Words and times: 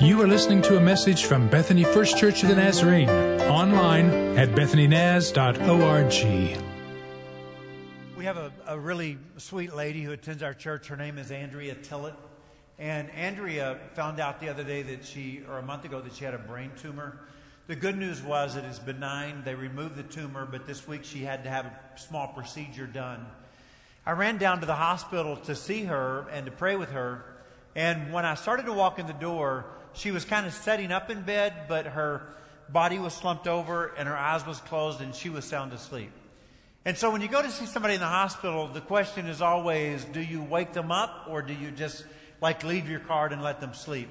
You 0.00 0.20
are 0.20 0.26
listening 0.26 0.60
to 0.62 0.76
a 0.76 0.80
message 0.80 1.24
from 1.24 1.48
Bethany 1.48 1.84
First 1.84 2.18
Church 2.18 2.42
of 2.42 2.48
the 2.48 2.56
Nazarene, 2.56 3.08
online 3.42 4.10
at 4.36 4.48
bethanynaz.org. 4.48 6.12
We 8.16 8.24
have 8.24 8.36
a, 8.36 8.50
a 8.66 8.76
really 8.76 9.18
sweet 9.36 9.72
lady 9.72 10.02
who 10.02 10.10
attends 10.10 10.42
our 10.42 10.52
church. 10.52 10.88
Her 10.88 10.96
name 10.96 11.16
is 11.16 11.30
Andrea 11.30 11.76
Tillett. 11.76 12.16
And 12.76 13.08
Andrea 13.12 13.78
found 13.94 14.18
out 14.18 14.40
the 14.40 14.48
other 14.48 14.64
day 14.64 14.82
that 14.82 15.04
she, 15.04 15.42
or 15.48 15.58
a 15.58 15.62
month 15.62 15.84
ago, 15.84 16.00
that 16.00 16.12
she 16.12 16.24
had 16.24 16.34
a 16.34 16.38
brain 16.38 16.72
tumor. 16.76 17.20
The 17.68 17.76
good 17.76 17.96
news 17.96 18.20
was 18.20 18.56
it 18.56 18.64
is 18.64 18.80
benign. 18.80 19.42
They 19.44 19.54
removed 19.54 19.94
the 19.94 20.02
tumor, 20.02 20.44
but 20.44 20.66
this 20.66 20.88
week 20.88 21.04
she 21.04 21.20
had 21.20 21.44
to 21.44 21.50
have 21.50 21.66
a 21.66 21.78
small 21.96 22.26
procedure 22.26 22.88
done. 22.88 23.24
I 24.04 24.10
ran 24.10 24.38
down 24.38 24.58
to 24.58 24.66
the 24.66 24.74
hospital 24.74 25.36
to 25.36 25.54
see 25.54 25.84
her 25.84 26.26
and 26.32 26.46
to 26.46 26.52
pray 26.52 26.74
with 26.74 26.90
her. 26.90 27.24
And 27.76 28.12
when 28.12 28.24
I 28.24 28.34
started 28.34 28.66
to 28.66 28.72
walk 28.72 28.98
in 28.98 29.06
the 29.06 29.12
door, 29.12 29.66
she 29.94 30.10
was 30.10 30.24
kind 30.24 30.46
of 30.46 30.52
setting 30.52 30.92
up 30.92 31.10
in 31.10 31.22
bed, 31.22 31.52
but 31.68 31.86
her 31.86 32.22
body 32.68 32.98
was 32.98 33.12
slumped 33.14 33.46
over 33.46 33.86
and 33.96 34.08
her 34.08 34.16
eyes 34.16 34.46
was 34.46 34.58
closed 34.60 35.00
and 35.00 35.14
she 35.14 35.28
was 35.28 35.44
sound 35.44 35.72
asleep. 35.72 36.10
And 36.84 36.98
so 36.98 37.10
when 37.10 37.22
you 37.22 37.28
go 37.28 37.40
to 37.40 37.50
see 37.50 37.66
somebody 37.66 37.94
in 37.94 38.00
the 38.00 38.06
hospital, 38.06 38.68
the 38.68 38.80
question 38.80 39.26
is 39.26 39.40
always, 39.40 40.04
do 40.04 40.20
you 40.20 40.42
wake 40.42 40.72
them 40.72 40.92
up 40.92 41.26
or 41.30 41.40
do 41.40 41.54
you 41.54 41.70
just 41.70 42.04
like 42.40 42.62
leave 42.62 42.88
your 42.88 43.00
card 43.00 43.32
and 43.32 43.42
let 43.42 43.60
them 43.60 43.72
sleep? 43.72 44.08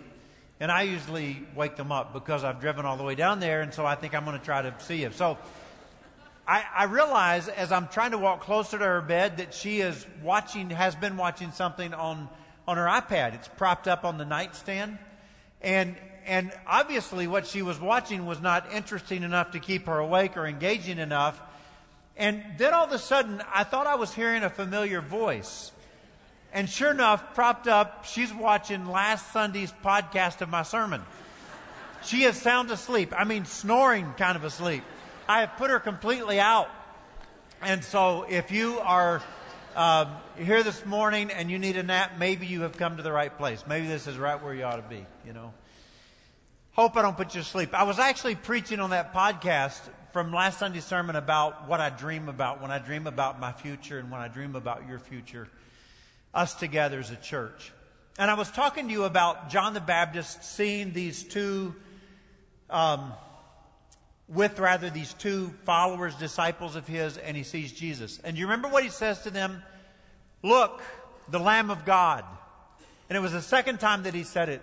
And 0.59 0.72
I 0.72 0.84
usually 0.84 1.46
wake 1.56 1.76
them 1.76 1.92
up 1.92 2.14
because 2.14 2.44
I've 2.44 2.59
driven 2.59 2.86
all 2.86 2.98
the 2.98 3.04
way 3.04 3.16
down 3.16 3.40
there 3.40 3.62
and 3.62 3.73
so 3.73 3.86
I 3.86 3.95
think 3.95 4.16
I'm 4.16 4.26
going 4.26 4.40
to 4.40 4.44
try 4.44 4.62
to 4.62 4.73
see 4.80 5.02
you. 5.02 5.12
So 5.12 5.38
I, 6.48 6.64
I 6.76 6.84
realize 6.86 7.48
as 7.48 7.72
I'm 7.72 7.88
trying 7.88 8.12
to 8.12 8.18
walk 8.18 8.42
closer 8.42 8.78
to 8.78 8.84
her 8.84 9.02
bed 9.02 9.38
that 9.38 9.54
she 9.54 9.81
is 9.81 10.06
watching, 10.22 10.70
has 10.72 10.95
been 10.95 11.16
watching 11.16 11.52
something 11.52 11.94
on, 11.94 12.28
on 12.68 12.78
her 12.78 12.86
iPad. 12.86 13.36
It's 13.36 13.48
propped 13.48 13.88
up 13.88 14.04
on 14.04 14.18
the 14.18 14.26
nightstand. 14.26 14.98
And, 15.63 15.95
and 16.26 16.52
obviously 16.67 17.27
what 17.27 17.47
she 17.47 17.61
was 17.61 17.80
watching 17.80 18.25
was 18.25 18.42
not 18.42 18.72
interesting 18.73 19.23
enough 19.23 19.52
to 19.52 19.59
keep 19.59 19.86
her 19.86 19.97
awake 19.97 20.38
or 20.38 20.45
engaging 20.45 21.00
enough. 21.00 21.42
And 22.17 22.44
then 22.58 22.73
all 22.73 22.86
of 22.86 22.92
a 22.92 23.00
sudden, 23.00 23.42
I 23.53 23.64
thought 23.64 23.88
I 23.88 23.95
was 23.95 24.14
hearing 24.14 24.44
a 24.44 24.50
familiar 24.50 25.02
voice. 25.02 25.72
And 26.52 26.70
sure 26.70 26.92
enough, 26.92 27.33
propped 27.33 27.67
up, 27.67 28.05
she's 28.05 28.31
watching 28.31 28.86
last 28.86 29.31
Sunday's 29.31 29.73
podcast 29.83 30.42
of 30.42 30.50
my 30.50 30.61
sermon. 30.61 31.02
She 32.03 32.23
is 32.23 32.39
sound 32.39 32.70
asleep. 32.70 33.14
I 33.17 33.23
mean, 33.23 33.45
snoring 33.45 34.14
kind 34.17 34.36
of 34.36 34.44
asleep. 34.44 34.83
I 35.27 35.39
have 35.39 35.58
put 35.58 35.72
her 35.72 35.80
completely 35.80 36.39
out. 36.39 36.70
And 37.61 37.83
so 37.83 38.25
if 38.30 38.52
you 38.52 38.80
are 38.80 39.23
um, 39.76 40.16
here 40.38 40.64
this 40.64 40.86
morning 40.86 41.32
and 41.32 41.50
you 41.50 41.60
need 41.60 41.78
a 41.78 41.84
nap, 41.84 42.14
maybe 42.18 42.46
you 42.46 42.62
have 42.62 42.78
come 42.78 42.98
to 42.98 43.04
the 43.04 43.12
right 43.12 43.36
place. 43.36 43.64
Maybe 43.68 43.88
this 43.88 44.08
is 44.08 44.18
right 44.18 44.42
where 44.42 44.54
you 44.54 44.64
ought 44.64 44.76
to 44.76 44.90
be, 44.90 45.06
you 45.26 45.34
know. 45.34 45.54
Hope 46.74 46.98
I 46.98 47.02
don't 47.02 47.16
put 47.16 47.36
you 47.36 47.42
to 47.42 47.48
sleep. 47.48 47.74
I 47.74 47.84
was 47.84 48.00
actually 48.00 48.36
preaching 48.36 48.80
on 48.80 48.92
that 48.92 49.14
podcast 49.14 49.80
from 50.12 50.32
last 50.32 50.60
Sunday's 50.60 50.86
sermon 50.86 51.16
about 51.16 51.68
what 51.68 51.80
I 51.80 51.90
dream 51.90 52.30
about 52.30 52.62
when 52.62 52.72
I 52.72 52.80
dream 52.80 53.08
about 53.08 53.40
my 53.40 53.52
future 53.52 54.00
and 54.00 54.12
when 54.12 54.22
I 54.22 54.28
dream 54.28 54.56
about 54.56 54.88
your 54.88 55.00
future, 55.00 55.48
us 56.34 56.54
together 56.56 57.00
as 57.00 57.12
a 57.12 57.16
church. 57.16 57.72
And 58.18 58.30
I 58.30 58.36
was 58.36 58.50
talking 58.52 58.88
to 58.88 58.92
you 58.92 59.06
about 59.06 59.50
John 59.50 59.74
the 59.74 59.82
Baptist 59.82 60.44
seeing 60.44 60.94
these 60.94 61.24
two, 61.24 61.74
um, 62.70 63.14
with 64.28 64.60
rather 64.60 64.90
these 64.90 65.14
two 65.14 65.54
followers, 65.64 66.16
disciples 66.16 66.76
of 66.76 66.88
his, 66.88 67.18
and 67.18 67.36
he 67.36 67.44
sees 67.44 67.72
Jesus. 67.72 68.20
And 68.24 68.38
you 68.38 68.46
remember 68.46 68.68
what 68.68 68.84
he 68.84 68.90
says 68.90 69.22
to 69.24 69.30
them? 69.30 69.62
Look, 70.42 70.82
the 71.30 71.40
Lamb 71.40 71.70
of 71.70 71.86
God. 71.86 72.24
And 73.10 73.18
it 73.18 73.22
was 73.22 73.34
the 73.34 73.42
second 73.42 73.80
time 73.80 74.04
that 74.04 74.14
he 74.14 74.24
said 74.24 74.50
it. 74.50 74.62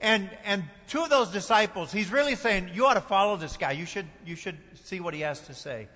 And, 0.00 0.30
and 0.44 0.64
two 0.88 1.02
of 1.02 1.10
those 1.10 1.30
disciples, 1.30 1.92
he's 1.92 2.10
really 2.10 2.34
saying, 2.34 2.70
you 2.72 2.86
ought 2.86 2.94
to 2.94 3.02
follow 3.02 3.36
this 3.36 3.56
guy. 3.56 3.72
You 3.72 3.84
should, 3.84 4.06
you 4.24 4.34
should 4.34 4.56
see 4.84 5.00
what 5.00 5.12
he 5.12 5.20
has 5.20 5.40
to 5.42 5.54
say. 5.54 5.88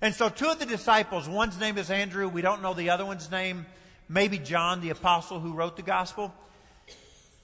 And 0.00 0.14
so 0.14 0.28
two 0.28 0.48
of 0.48 0.58
the 0.58 0.66
disciples, 0.66 1.28
one's 1.28 1.60
name 1.60 1.76
is 1.76 1.90
Andrew. 1.90 2.28
We 2.28 2.40
don't 2.40 2.62
know 2.62 2.72
the 2.72 2.90
other 2.90 3.04
one's 3.04 3.30
name. 3.30 3.66
Maybe 4.08 4.38
John, 4.38 4.80
the 4.80 4.90
apostle 4.90 5.38
who 5.38 5.52
wrote 5.52 5.76
the 5.76 5.82
gospel. 5.82 6.34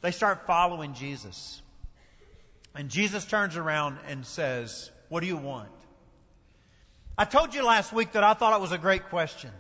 They 0.00 0.10
start 0.12 0.46
following 0.46 0.94
Jesus. 0.94 1.60
And 2.74 2.88
Jesus 2.88 3.24
turns 3.24 3.56
around 3.56 3.98
and 4.06 4.24
says, 4.24 4.90
What 5.08 5.20
do 5.20 5.26
you 5.26 5.36
want? 5.36 5.70
I 7.16 7.24
told 7.24 7.54
you 7.54 7.64
last 7.64 7.92
week 7.92 8.12
that 8.12 8.22
I 8.22 8.34
thought 8.34 8.54
it 8.54 8.60
was 8.60 8.72
a 8.72 8.78
great 8.78 9.08
question. 9.08 9.50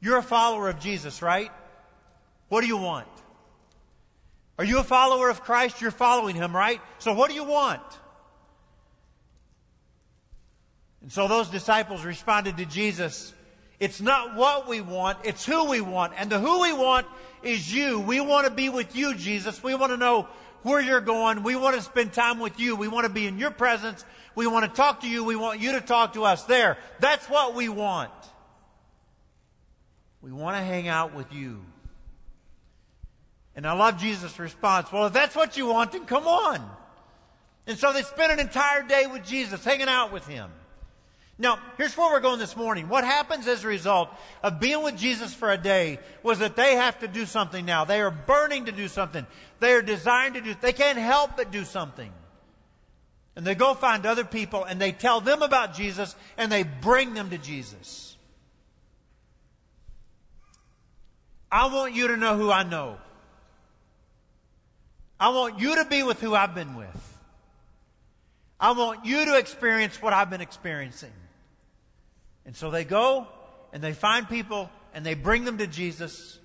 You're 0.00 0.18
a 0.18 0.22
follower 0.22 0.68
of 0.68 0.78
Jesus, 0.78 1.22
right? 1.22 1.50
What 2.48 2.60
do 2.60 2.66
you 2.66 2.76
want? 2.76 3.08
Are 4.58 4.64
you 4.64 4.78
a 4.78 4.84
follower 4.84 5.30
of 5.30 5.42
Christ? 5.42 5.80
You're 5.80 5.90
following 5.90 6.36
him, 6.36 6.54
right? 6.54 6.80
So 6.98 7.12
what 7.12 7.28
do 7.28 7.34
you 7.34 7.44
want? 7.44 7.82
And 11.02 11.10
so 11.10 11.26
those 11.26 11.48
disciples 11.48 12.04
responded 12.04 12.56
to 12.58 12.64
Jesus, 12.64 13.34
it's 13.80 14.00
not 14.00 14.36
what 14.36 14.68
we 14.68 14.80
want, 14.80 15.18
it's 15.24 15.44
who 15.44 15.68
we 15.68 15.80
want. 15.80 16.12
And 16.16 16.30
the 16.30 16.38
who 16.38 16.62
we 16.62 16.72
want 16.72 17.06
is 17.42 17.72
you. 17.74 18.00
We 18.00 18.20
want 18.20 18.46
to 18.46 18.52
be 18.52 18.68
with 18.68 18.94
you, 18.94 19.14
Jesus. 19.14 19.62
We 19.62 19.74
want 19.74 19.92
to 19.92 19.96
know 19.96 20.28
where 20.64 20.80
you're 20.80 21.00
going. 21.00 21.44
We 21.44 21.54
want 21.54 21.76
to 21.76 21.82
spend 21.82 22.12
time 22.12 22.40
with 22.40 22.58
you. 22.58 22.74
We 22.74 22.88
want 22.88 23.06
to 23.06 23.12
be 23.12 23.26
in 23.26 23.38
your 23.38 23.52
presence. 23.52 24.04
We 24.34 24.48
want 24.48 24.64
to 24.68 24.76
talk 24.76 25.02
to 25.02 25.08
you. 25.08 25.22
We 25.22 25.36
want 25.36 25.60
you 25.60 25.72
to 25.72 25.80
talk 25.80 26.14
to 26.14 26.24
us 26.24 26.42
there. 26.44 26.76
That's 26.98 27.26
what 27.26 27.54
we 27.54 27.68
want. 27.68 28.10
We 30.20 30.32
want 30.32 30.56
to 30.56 30.62
hang 30.62 30.88
out 30.88 31.14
with 31.14 31.32
you. 31.32 31.64
And 33.54 33.66
I 33.66 33.72
love 33.74 33.98
Jesus' 34.00 34.38
response. 34.38 34.90
Well, 34.90 35.06
if 35.06 35.12
that's 35.12 35.36
what 35.36 35.56
you 35.56 35.66
want, 35.66 35.92
then 35.92 36.06
come 36.06 36.26
on. 36.26 36.68
And 37.66 37.78
so 37.78 37.92
they 37.92 38.02
spent 38.02 38.32
an 38.32 38.40
entire 38.40 38.82
day 38.82 39.06
with 39.06 39.24
Jesus, 39.24 39.64
hanging 39.64 39.88
out 39.88 40.12
with 40.12 40.26
him. 40.26 40.50
Now, 41.36 41.58
here's 41.76 41.96
where 41.96 42.12
we're 42.12 42.20
going 42.20 42.38
this 42.38 42.56
morning. 42.56 42.88
What 42.88 43.02
happens 43.02 43.48
as 43.48 43.64
a 43.64 43.68
result 43.68 44.08
of 44.42 44.60
being 44.60 44.84
with 44.84 44.96
Jesus 44.96 45.34
for 45.34 45.50
a 45.50 45.58
day 45.58 45.98
was 46.22 46.38
that 46.38 46.54
they 46.54 46.76
have 46.76 47.00
to 47.00 47.08
do 47.08 47.26
something 47.26 47.64
now. 47.64 47.84
They 47.84 48.00
are 48.00 48.10
burning 48.10 48.66
to 48.66 48.72
do 48.72 48.86
something. 48.86 49.26
They 49.58 49.72
are 49.72 49.82
designed 49.82 50.34
to 50.34 50.40
do, 50.40 50.54
they 50.60 50.72
can't 50.72 50.98
help 50.98 51.36
but 51.36 51.50
do 51.50 51.64
something. 51.64 52.12
And 53.36 53.44
they 53.44 53.56
go 53.56 53.74
find 53.74 54.06
other 54.06 54.24
people 54.24 54.62
and 54.62 54.80
they 54.80 54.92
tell 54.92 55.20
them 55.20 55.42
about 55.42 55.74
Jesus 55.74 56.14
and 56.36 56.52
they 56.52 56.62
bring 56.62 57.14
them 57.14 57.30
to 57.30 57.38
Jesus. 57.38 58.16
I 61.50 61.66
want 61.66 61.94
you 61.94 62.08
to 62.08 62.16
know 62.16 62.36
who 62.36 62.52
I 62.52 62.62
know. 62.62 62.98
I 65.18 65.30
want 65.30 65.58
you 65.58 65.76
to 65.76 65.84
be 65.84 66.04
with 66.04 66.20
who 66.20 66.34
I've 66.34 66.54
been 66.54 66.76
with. 66.76 67.18
I 68.60 68.72
want 68.72 69.04
you 69.04 69.24
to 69.24 69.36
experience 69.36 70.00
what 70.00 70.12
I've 70.12 70.30
been 70.30 70.40
experiencing. 70.40 71.12
And 72.46 72.54
so 72.54 72.70
they 72.70 72.84
go 72.84 73.26
and 73.72 73.82
they 73.82 73.92
find 73.92 74.28
people 74.28 74.70
and 74.92 75.04
they 75.04 75.14
bring 75.14 75.44
them 75.44 75.58
to 75.58 75.66
Jesus 75.66 76.38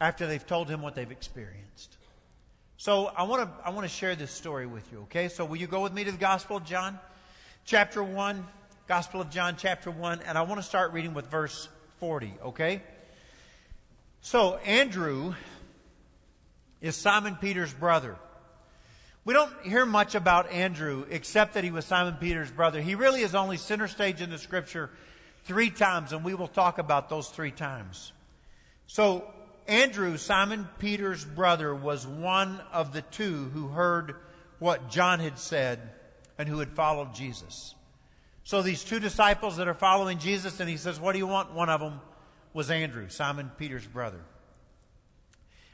after 0.00 0.26
they've 0.26 0.46
told 0.46 0.68
him 0.68 0.82
what 0.82 0.94
they've 0.94 1.10
experienced. 1.10 1.96
So 2.76 3.06
I 3.06 3.22
want 3.24 3.42
to 3.42 3.66
I 3.66 3.70
want 3.70 3.84
to 3.84 3.88
share 3.88 4.16
this 4.16 4.32
story 4.32 4.66
with 4.66 4.90
you, 4.90 5.02
okay? 5.02 5.28
So 5.28 5.44
will 5.44 5.56
you 5.56 5.68
go 5.68 5.82
with 5.82 5.92
me 5.92 6.02
to 6.04 6.10
the 6.10 6.18
Gospel 6.18 6.56
of 6.56 6.64
John, 6.64 6.98
chapter 7.64 8.02
1, 8.02 8.44
Gospel 8.88 9.20
of 9.20 9.30
John 9.30 9.54
chapter 9.56 9.90
1, 9.90 10.22
and 10.26 10.36
I 10.36 10.42
want 10.42 10.60
to 10.60 10.66
start 10.66 10.92
reading 10.92 11.14
with 11.14 11.26
verse 11.28 11.68
40, 12.00 12.34
okay? 12.46 12.82
So 14.20 14.56
Andrew 14.56 15.34
is 16.80 16.96
Simon 16.96 17.36
Peter's 17.36 17.72
brother. 17.72 18.16
We 19.24 19.34
don't 19.34 19.52
hear 19.62 19.86
much 19.86 20.14
about 20.14 20.50
Andrew 20.50 21.06
except 21.08 21.54
that 21.54 21.62
he 21.62 21.70
was 21.70 21.84
Simon 21.84 22.14
Peter's 22.14 22.50
brother. 22.50 22.80
He 22.80 22.96
really 22.96 23.22
is 23.22 23.34
only 23.34 23.56
center 23.56 23.86
stage 23.86 24.20
in 24.20 24.30
the 24.30 24.38
scripture 24.38 24.90
three 25.44 25.70
times, 25.70 26.12
and 26.12 26.24
we 26.24 26.34
will 26.34 26.48
talk 26.48 26.78
about 26.78 27.08
those 27.08 27.28
three 27.28 27.52
times. 27.52 28.12
So, 28.86 29.24
Andrew, 29.68 30.16
Simon 30.16 30.68
Peter's 30.78 31.24
brother, 31.24 31.72
was 31.72 32.04
one 32.06 32.60
of 32.72 32.92
the 32.92 33.02
two 33.02 33.50
who 33.54 33.68
heard 33.68 34.16
what 34.58 34.90
John 34.90 35.20
had 35.20 35.38
said 35.38 35.78
and 36.36 36.48
who 36.48 36.58
had 36.58 36.72
followed 36.72 37.14
Jesus. 37.14 37.74
So 38.44 38.62
these 38.62 38.82
two 38.82 38.98
disciples 38.98 39.56
that 39.56 39.68
are 39.68 39.74
following 39.74 40.18
Jesus, 40.18 40.58
and 40.58 40.68
he 40.68 40.76
says, 40.76 40.98
What 40.98 41.12
do 41.12 41.18
you 41.18 41.26
want? 41.26 41.52
One 41.52 41.68
of 41.68 41.80
them 41.80 42.00
was 42.52 42.70
Andrew, 42.70 43.08
Simon 43.08 43.50
Peter's 43.56 43.86
brother. 43.86 44.20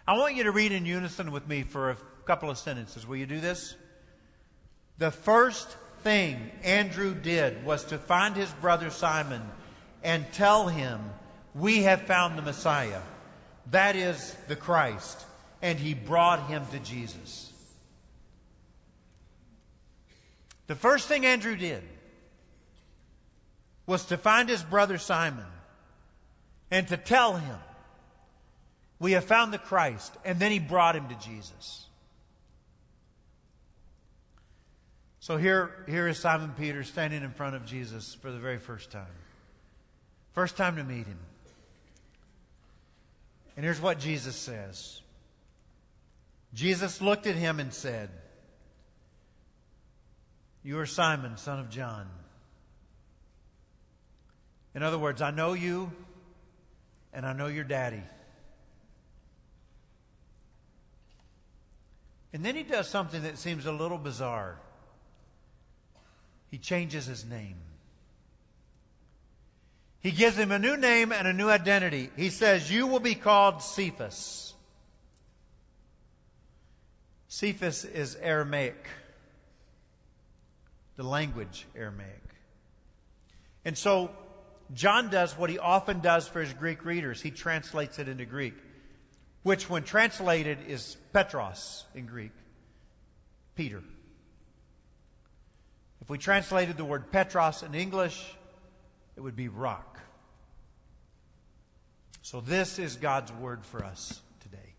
I 0.07 0.17
want 0.17 0.37
you 0.37 0.45
to 0.45 0.53
read 0.53 0.73
in 0.73 0.87
unison 0.87 1.33
with 1.33 1.47
me 1.49 1.63
for 1.63 1.91
a 1.91 1.97
couple 2.29 2.51
of 2.51 2.59
sentences. 2.59 3.07
Will 3.07 3.17
you 3.17 3.25
do 3.25 3.41
this? 3.41 3.75
The 4.99 5.11
first 5.11 5.67
thing 6.03 6.51
Andrew 6.63 7.15
did 7.15 7.65
was 7.65 7.85
to 7.85 7.97
find 7.97 8.37
his 8.37 8.51
brother 8.51 8.91
Simon 8.91 9.41
and 10.05 10.31
tell 10.35 10.69
him, 10.69 11.01
We 11.55 11.85
have 11.85 12.03
found 12.03 12.37
the 12.37 12.43
Messiah. 12.43 13.01
That 13.71 13.97
is 13.97 14.37
the 14.47 14.57
Christ. 14.57 15.25
And 15.63 15.79
he 15.79 15.95
brought 15.95 16.49
him 16.49 16.67
to 16.71 16.79
Jesus. 16.81 17.51
The 20.67 20.75
first 20.75 21.09
thing 21.09 21.25
Andrew 21.25 21.57
did 21.57 21.83
was 23.87 24.05
to 24.05 24.19
find 24.19 24.51
his 24.51 24.63
brother 24.63 24.99
Simon 24.99 25.47
and 26.71 26.87
to 26.89 26.99
tell 26.99 27.37
him, 27.37 27.57
We 28.99 29.13
have 29.13 29.25
found 29.25 29.55
the 29.55 29.59
Christ. 29.59 30.13
And 30.27 30.39
then 30.39 30.53
he 30.53 30.59
brought 30.59 30.95
him 30.95 31.09
to 31.09 31.15
Jesus. 31.15 31.88
So 35.29 35.37
here, 35.37 35.85
here 35.87 36.09
is 36.09 36.17
Simon 36.17 36.55
Peter 36.59 36.83
standing 36.83 37.23
in 37.23 37.33
front 37.33 37.55
of 37.55 37.67
Jesus 37.67 38.15
for 38.15 38.33
the 38.33 38.39
very 38.39 38.57
first 38.57 38.91
time. 38.91 39.13
First 40.33 40.57
time 40.57 40.77
to 40.77 40.85
meet 40.85 41.07
him. 41.07 41.19
And 43.55 43.63
here's 43.63 43.79
what 43.79 43.99
Jesus 43.99 44.35
says 44.35 45.03
Jesus 46.55 47.03
looked 47.03 47.27
at 47.27 47.35
him 47.35 47.61
and 47.61 47.75
said, 47.75 48.09
You 50.63 50.79
are 50.79 50.87
Simon, 50.87 51.37
son 51.37 51.59
of 51.59 51.69
John. 51.69 52.09
In 54.75 54.83
other 54.83 54.99
words, 54.99 55.21
I 55.21 55.31
know 55.31 55.53
you 55.53 55.93
and 57.13 57.27
I 57.27 57.35
know 57.35 57.49
your 57.49 57.65
daddy. 57.65 58.03
And 62.33 62.43
then 62.43 62.57
he 62.57 62.63
does 62.63 62.89
something 62.89 63.25
that 63.25 63.37
seems 63.37 63.67
a 63.67 63.73
little 63.73 63.99
bizarre 63.99 64.59
he 66.51 66.59
changes 66.59 67.07
his 67.07 67.25
name. 67.25 67.57
He 70.01 70.11
gives 70.13 70.39
him 70.39 70.53
a 70.53 70.59
new 70.59 70.77
name 70.77 71.13
and 71.13 71.27
a 71.27 71.33
new 71.33 71.49
identity. 71.49 72.11
He 72.17 72.31
says, 72.31 72.71
You 72.71 72.87
will 72.87 73.01
be 73.01 73.15
called 73.15 73.63
Cephas. 73.63 74.55
Cephas 77.29 77.85
is 77.85 78.17
Aramaic, 78.17 78.89
the 80.97 81.03
language 81.03 81.67
Aramaic. 81.77 82.23
And 83.65 83.77
so 83.77 84.11
John 84.73 85.11
does 85.11 85.37
what 85.37 85.51
he 85.51 85.59
often 85.59 86.01
does 86.01 86.27
for 86.27 86.41
his 86.41 86.53
Greek 86.53 86.85
readers. 86.85 87.21
He 87.21 87.31
translates 87.31 87.99
it 87.99 88.09
into 88.09 88.25
Greek, 88.25 88.55
which, 89.43 89.69
when 89.69 89.83
translated, 89.83 90.59
is 90.67 90.97
Petros 91.13 91.85
in 91.95 92.07
Greek, 92.07 92.33
Peter. 93.57 93.83
If 96.09 96.13
we 96.13 96.17
translated 96.17 96.79
the 96.79 96.87
word 96.87 97.13
Petros 97.13 97.63
in 97.63 97.75
English, 97.75 98.35
it 99.15 99.21
would 99.21 99.37
be 99.37 99.49
rock. 99.49 100.01
So 102.23 102.41
this 102.41 102.79
is 102.79 102.97
God's 102.97 103.31
word 103.31 103.63
for 103.63 103.85
us 103.85 104.23
today. 104.41 104.73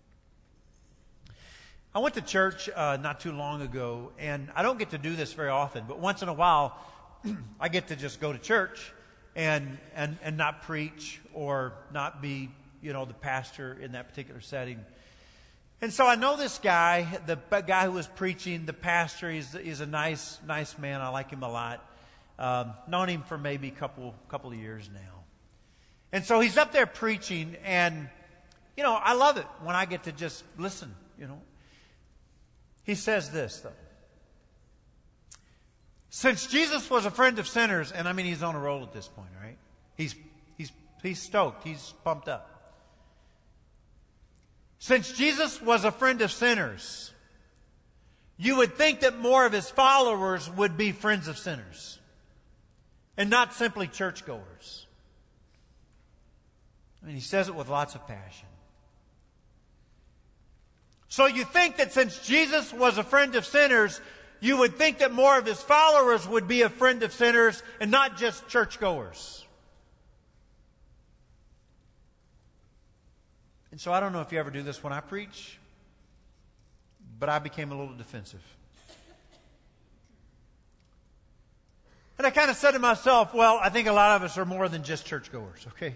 I 1.93 1.99
went 1.99 2.15
to 2.15 2.23
church 2.23 2.67
uh, 2.75 2.97
not 2.99 3.19
too 3.19 3.31
long 3.31 3.61
ago, 3.61 4.11
and 4.17 4.49
I 4.55 4.63
don't 4.63 4.79
get 4.79 4.89
to 4.89 4.97
do 4.97 5.15
this 5.15 5.33
very 5.33 5.49
often, 5.49 5.83
but 5.87 5.99
once 5.99 6.23
in 6.23 6.29
a 6.29 6.33
while, 6.33 6.75
I 7.59 7.69
get 7.69 7.89
to 7.89 7.95
just 7.95 8.19
go 8.19 8.33
to 8.33 8.39
church 8.39 8.91
and, 9.35 9.77
and, 9.93 10.17
and 10.23 10.35
not 10.35 10.63
preach 10.63 11.21
or 11.35 11.73
not 11.93 12.23
be, 12.23 12.49
you 12.81 12.91
know, 12.91 13.05
the 13.05 13.13
pastor 13.13 13.77
in 13.79 13.91
that 13.91 14.09
particular 14.09 14.41
setting. 14.41 14.83
And 15.81 15.93
so 15.93 16.05
I 16.05 16.15
know 16.15 16.35
this 16.35 16.57
guy, 16.57 17.07
the 17.25 17.37
guy 17.61 17.85
who 17.85 17.93
was 17.93 18.07
preaching, 18.07 18.65
the 18.65 18.73
pastor. 18.73 19.31
He's, 19.31 19.53
he's 19.53 19.79
a 19.79 19.85
nice, 19.85 20.37
nice 20.45 20.77
man. 20.77 20.99
I 20.99 21.09
like 21.09 21.29
him 21.29 21.41
a 21.41 21.49
lot. 21.49 21.85
Um, 22.37 22.73
known 22.87 23.07
him 23.09 23.23
for 23.23 23.37
maybe 23.37 23.69
a 23.69 23.71
couple, 23.71 24.13
couple 24.27 24.51
of 24.51 24.57
years 24.57 24.89
now. 24.93 25.23
And 26.11 26.25
so 26.25 26.39
he's 26.39 26.57
up 26.57 26.71
there 26.71 26.87
preaching, 26.87 27.55
and, 27.63 28.09
you 28.75 28.83
know, 28.83 28.93
I 28.93 29.13
love 29.13 29.37
it 29.37 29.45
when 29.61 29.75
I 29.75 29.85
get 29.85 30.03
to 30.03 30.11
just 30.11 30.43
listen, 30.57 30.95
you 31.19 31.27
know. 31.27 31.39
He 32.83 32.95
says 32.95 33.29
this, 33.29 33.59
though. 33.59 33.69
Since 36.09 36.47
Jesus 36.47 36.89
was 36.89 37.05
a 37.05 37.11
friend 37.11 37.37
of 37.37 37.47
sinners, 37.47 37.91
and 37.91 38.07
I 38.07 38.13
mean, 38.13 38.25
he's 38.25 38.41
on 38.41 38.55
a 38.55 38.59
roll 38.59 38.81
at 38.81 38.91
this 38.91 39.07
point, 39.07 39.29
right? 39.39 39.57
He's, 39.95 40.15
he's, 40.57 40.71
he's 41.03 41.21
stoked. 41.21 41.63
He's 41.63 41.93
pumped 42.03 42.27
up. 42.27 42.58
Since 44.79 45.11
Jesus 45.11 45.61
was 45.61 45.83
a 45.83 45.91
friend 45.91 46.21
of 46.21 46.31
sinners, 46.31 47.11
you 48.37 48.55
would 48.57 48.75
think 48.75 49.01
that 49.01 49.19
more 49.19 49.45
of 49.45 49.51
his 49.51 49.69
followers 49.69 50.49
would 50.49 50.77
be 50.77 50.93
friends 50.93 51.27
of 51.27 51.37
sinners 51.37 51.99
and 53.17 53.29
not 53.29 53.53
simply 53.53 53.87
churchgoers. 53.87 54.87
I 57.03 57.07
mean, 57.07 57.15
he 57.15 57.21
says 57.21 57.49
it 57.49 57.55
with 57.55 57.67
lots 57.67 57.95
of 57.95 58.07
passion. 58.07 58.47
So 61.09 61.25
you 61.25 61.43
think 61.43 61.77
that 61.77 61.91
since 61.91 62.25
Jesus 62.25 62.71
was 62.71 62.97
a 62.97 63.03
friend 63.03 63.35
of 63.35 63.45
sinners, 63.45 63.99
you 64.39 64.57
would 64.57 64.75
think 64.75 64.99
that 64.99 65.11
more 65.11 65.37
of 65.37 65.45
his 65.45 65.61
followers 65.61 66.25
would 66.25 66.47
be 66.47 66.61
a 66.61 66.69
friend 66.69 67.03
of 67.03 67.11
sinners 67.11 67.61
and 67.81 67.91
not 67.91 68.17
just 68.17 68.47
churchgoers. 68.47 69.45
And 73.79 73.81
so 73.81 73.93
I 73.93 74.01
don't 74.01 74.11
know 74.11 74.19
if 74.19 74.33
you 74.33 74.39
ever 74.39 74.51
do 74.51 74.61
this 74.61 74.83
when 74.83 74.91
I 74.91 74.99
preach, 74.99 75.57
but 77.17 77.29
I 77.29 77.39
became 77.39 77.71
a 77.71 77.79
little 77.79 77.95
defensive. 77.95 78.43
And 82.17 82.27
I 82.27 82.29
kind 82.29 82.51
of 82.51 82.57
said 82.57 82.71
to 82.71 82.79
myself, 82.79 83.33
well, 83.33 83.57
I 83.63 83.69
think 83.69 83.87
a 83.87 83.93
lot 83.93 84.17
of 84.17 84.23
us 84.23 84.37
are 84.37 84.43
more 84.43 84.67
than 84.67 84.83
just 84.83 85.05
churchgoers, 85.05 85.65
okay? 85.69 85.95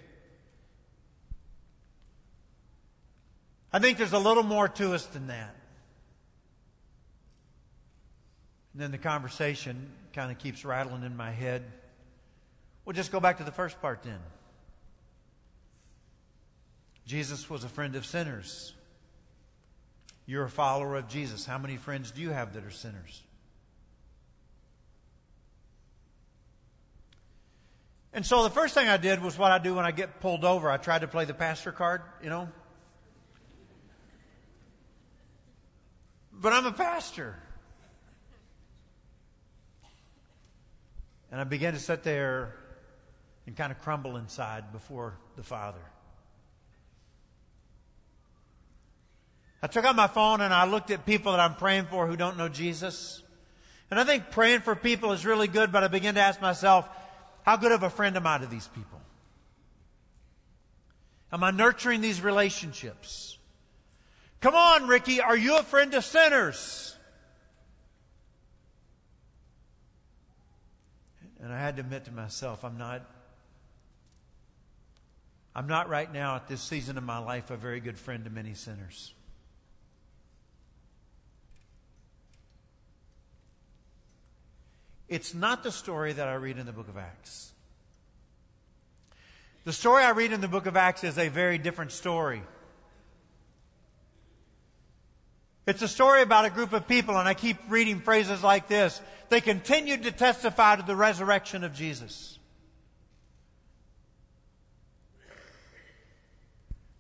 I 3.74 3.80
think 3.80 3.98
there's 3.98 4.14
a 4.14 4.18
little 4.18 4.44
more 4.44 4.70
to 4.70 4.94
us 4.94 5.06
than 5.08 5.28
that. 5.28 5.54
And 8.72 8.82
then 8.82 8.92
the 8.92 8.98
conversation 8.98 9.90
kind 10.14 10.32
of 10.32 10.38
keeps 10.38 10.64
rattling 10.64 11.04
in 11.04 11.18
my 11.18 11.32
head. 11.32 11.64
We'll 12.86 12.94
just 12.94 13.12
go 13.12 13.20
back 13.20 13.40
to 13.40 13.44
the 13.44 13.52
first 13.52 13.82
part 13.82 14.04
then. 14.04 14.20
Jesus 17.06 17.50
was 17.50 17.64
a 17.64 17.70
friend 17.70 17.96
of 17.96 18.06
sinners. 18.06 18.74
You're 20.26 20.46
a 20.46 20.50
follower 20.50 20.96
of 20.96 21.08
Jesus. 21.08 21.46
How 21.46 21.58
many 21.58 21.76
friends 21.76 22.12
do 22.12 22.22
you 22.22 22.30
have 22.30 22.54
that 22.54 22.64
are 22.64 22.72
sinners? 22.72 23.22
And 28.14 28.26
so 28.26 28.44
the 28.44 28.50
first 28.50 28.74
thing 28.74 28.88
I 28.88 28.98
did 28.98 29.22
was 29.22 29.38
what 29.38 29.52
I 29.52 29.58
do 29.58 29.74
when 29.76 29.86
I 29.86 29.92
get 29.92 30.20
pulled 30.20 30.46
over. 30.46 30.70
I 30.70 30.78
tried 30.78 31.02
to 31.02 31.08
play 31.08 31.26
the 31.26 31.34
pastor 31.34 31.72
card, 31.72 32.02
you 32.22 32.30
know. 32.30 32.48
But 36.32 36.54
I'm 36.54 36.66
a 36.66 36.72
pastor. 36.72 37.36
And 41.32 41.42
I 41.42 41.44
began 41.44 41.74
to 41.74 41.80
sit 41.80 42.04
there 42.04 42.56
and 43.48 43.56
kind 43.58 43.72
of 43.72 43.80
crumble 43.80 44.18
inside 44.18 44.72
before 44.72 45.18
the 45.36 45.44
Father. 45.44 45.82
I 49.64 49.68
took 49.68 49.86
out 49.86 49.96
my 49.96 50.08
phone 50.08 50.42
and 50.42 50.54
I 50.54 50.66
looked 50.66 50.92
at 50.92 51.06
people 51.06 51.32
that 51.32 51.40
I'm 51.40 51.56
praying 51.56 51.86
for 51.86 52.06
who 52.06 52.18
don't 52.18 52.38
know 52.38 52.50
Jesus. 52.50 53.24
And 53.90 53.98
I 53.98 54.04
think 54.04 54.30
praying 54.30 54.60
for 54.60 54.76
people 54.76 55.14
is 55.14 55.26
really 55.26 55.48
good, 55.48 55.72
but 55.72 55.86
I 55.86 55.88
began 55.88 56.16
to 56.16 56.20
ask 56.20 56.42
myself, 56.42 56.86
how 57.44 57.56
good 57.56 57.72
of 57.72 57.82
a 57.82 57.90
friend 57.90 58.18
am 58.18 58.28
I 58.28 58.40
to 58.40 58.46
these 58.46 58.68
people? 58.68 59.00
Am 61.32 61.46
I 61.46 61.52
nurturing 61.52 62.02
these 62.02 62.20
relationships? 62.20 63.38
Come 64.42 64.54
on, 64.54 64.86
Ricky, 64.90 65.22
are 65.22 65.38
you 65.38 65.58
a 65.58 65.64
friend 65.64 65.94
of 65.94 66.04
sinners? 66.04 66.98
And 71.42 71.54
I 71.54 71.58
had 71.58 71.78
to 71.78 71.84
admit 71.84 72.04
to 72.06 72.12
myself, 72.12 72.66
I'm 72.66 72.78
not. 72.78 73.10
I'm 75.56 75.68
not 75.68 75.88
right 75.88 76.12
now 76.12 76.36
at 76.36 76.50
this 76.50 76.62
season 76.62 76.98
of 76.98 77.04
my 77.06 77.20
life 77.20 77.50
a 77.50 77.56
very 77.56 77.80
good 77.80 77.98
friend 77.98 78.26
to 78.26 78.30
many 78.30 78.56
sinners. 78.56 79.14
It's 85.08 85.34
not 85.34 85.64
the 85.64 85.72
story 85.72 86.14
that 86.14 86.28
I 86.28 86.36
read 86.36 86.58
in 86.58 86.66
the 86.66 86.72
book 86.72 86.88
of 86.88 86.98
Acts. 86.98 87.52
The 89.66 89.74
story 89.74 90.04
I 90.04 90.12
read 90.12 90.34
in 90.34 90.42
the 90.42 90.48
book 90.48 90.66
of 90.66 90.76
Acts 90.76 91.04
is 91.04 91.18
a 91.18 91.30
very 91.30 91.58
different 91.58 91.92
story. 91.92 92.42
It's 95.66 95.82
a 95.82 95.88
story 95.88 96.22
about 96.22 96.44
a 96.46 96.50
group 96.50 96.74
of 96.74 96.88
people, 96.88 97.18
and 97.18 97.28
I 97.28 97.34
keep 97.34 97.58
reading 97.70 98.02
phrases 98.02 98.44
like 98.44 98.68
this. 98.68 99.02
They 99.30 99.40
continued 99.40 100.04
to 100.04 100.12
testify 100.12 100.76
to 100.76 100.84
the 100.84 100.96
resurrection 100.96 101.64
of 101.64 101.74
Jesus. 101.74 102.38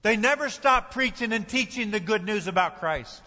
They 0.01 0.15
never 0.15 0.49
stopped 0.49 0.93
preaching 0.93 1.33
and 1.33 1.47
teaching 1.47 1.91
the 1.91 1.99
good 1.99 2.23
news 2.23 2.47
about 2.47 2.79
Christ. 2.79 3.21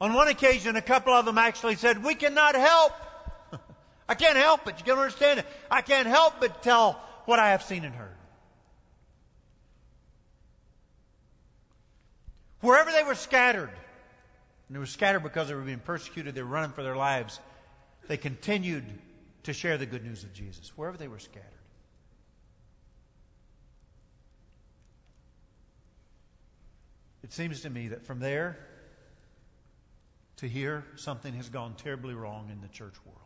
On 0.00 0.12
one 0.12 0.28
occasion, 0.28 0.76
a 0.76 0.82
couple 0.82 1.12
of 1.12 1.24
them 1.24 1.38
actually 1.38 1.76
said, 1.76 2.04
We 2.04 2.14
cannot 2.14 2.54
help. 2.54 2.92
I 4.08 4.14
can't 4.14 4.36
help 4.36 4.66
it. 4.68 4.74
You 4.78 4.84
can 4.84 4.98
understand 4.98 5.40
it. 5.40 5.46
I 5.70 5.80
can't 5.80 6.06
help 6.06 6.34
but 6.40 6.62
tell 6.62 7.00
what 7.24 7.38
I 7.38 7.50
have 7.50 7.62
seen 7.62 7.84
and 7.84 7.94
heard. 7.94 8.16
Wherever 12.60 12.90
they 12.90 13.04
were 13.04 13.14
scattered, 13.14 13.70
and 14.68 14.74
they 14.74 14.78
were 14.78 14.86
scattered 14.86 15.22
because 15.22 15.48
they 15.48 15.54
were 15.54 15.60
being 15.60 15.78
persecuted, 15.78 16.34
they 16.34 16.42
were 16.42 16.48
running 16.48 16.72
for 16.72 16.82
their 16.82 16.96
lives, 16.96 17.40
they 18.08 18.16
continued 18.16 18.84
to 19.44 19.52
share 19.52 19.78
the 19.78 19.86
good 19.86 20.04
news 20.04 20.24
of 20.24 20.32
Jesus, 20.32 20.72
wherever 20.76 20.96
they 20.96 21.08
were 21.08 21.18
scattered. 21.18 21.44
It 27.22 27.32
seems 27.32 27.60
to 27.62 27.70
me 27.70 27.88
that 27.88 28.04
from 28.04 28.20
there, 28.20 28.58
to 30.36 30.48
hear 30.48 30.84
something 30.96 31.34
has 31.34 31.48
gone 31.48 31.74
terribly 31.74 32.14
wrong 32.14 32.48
in 32.52 32.60
the 32.60 32.68
church 32.68 32.94
world. 33.04 33.20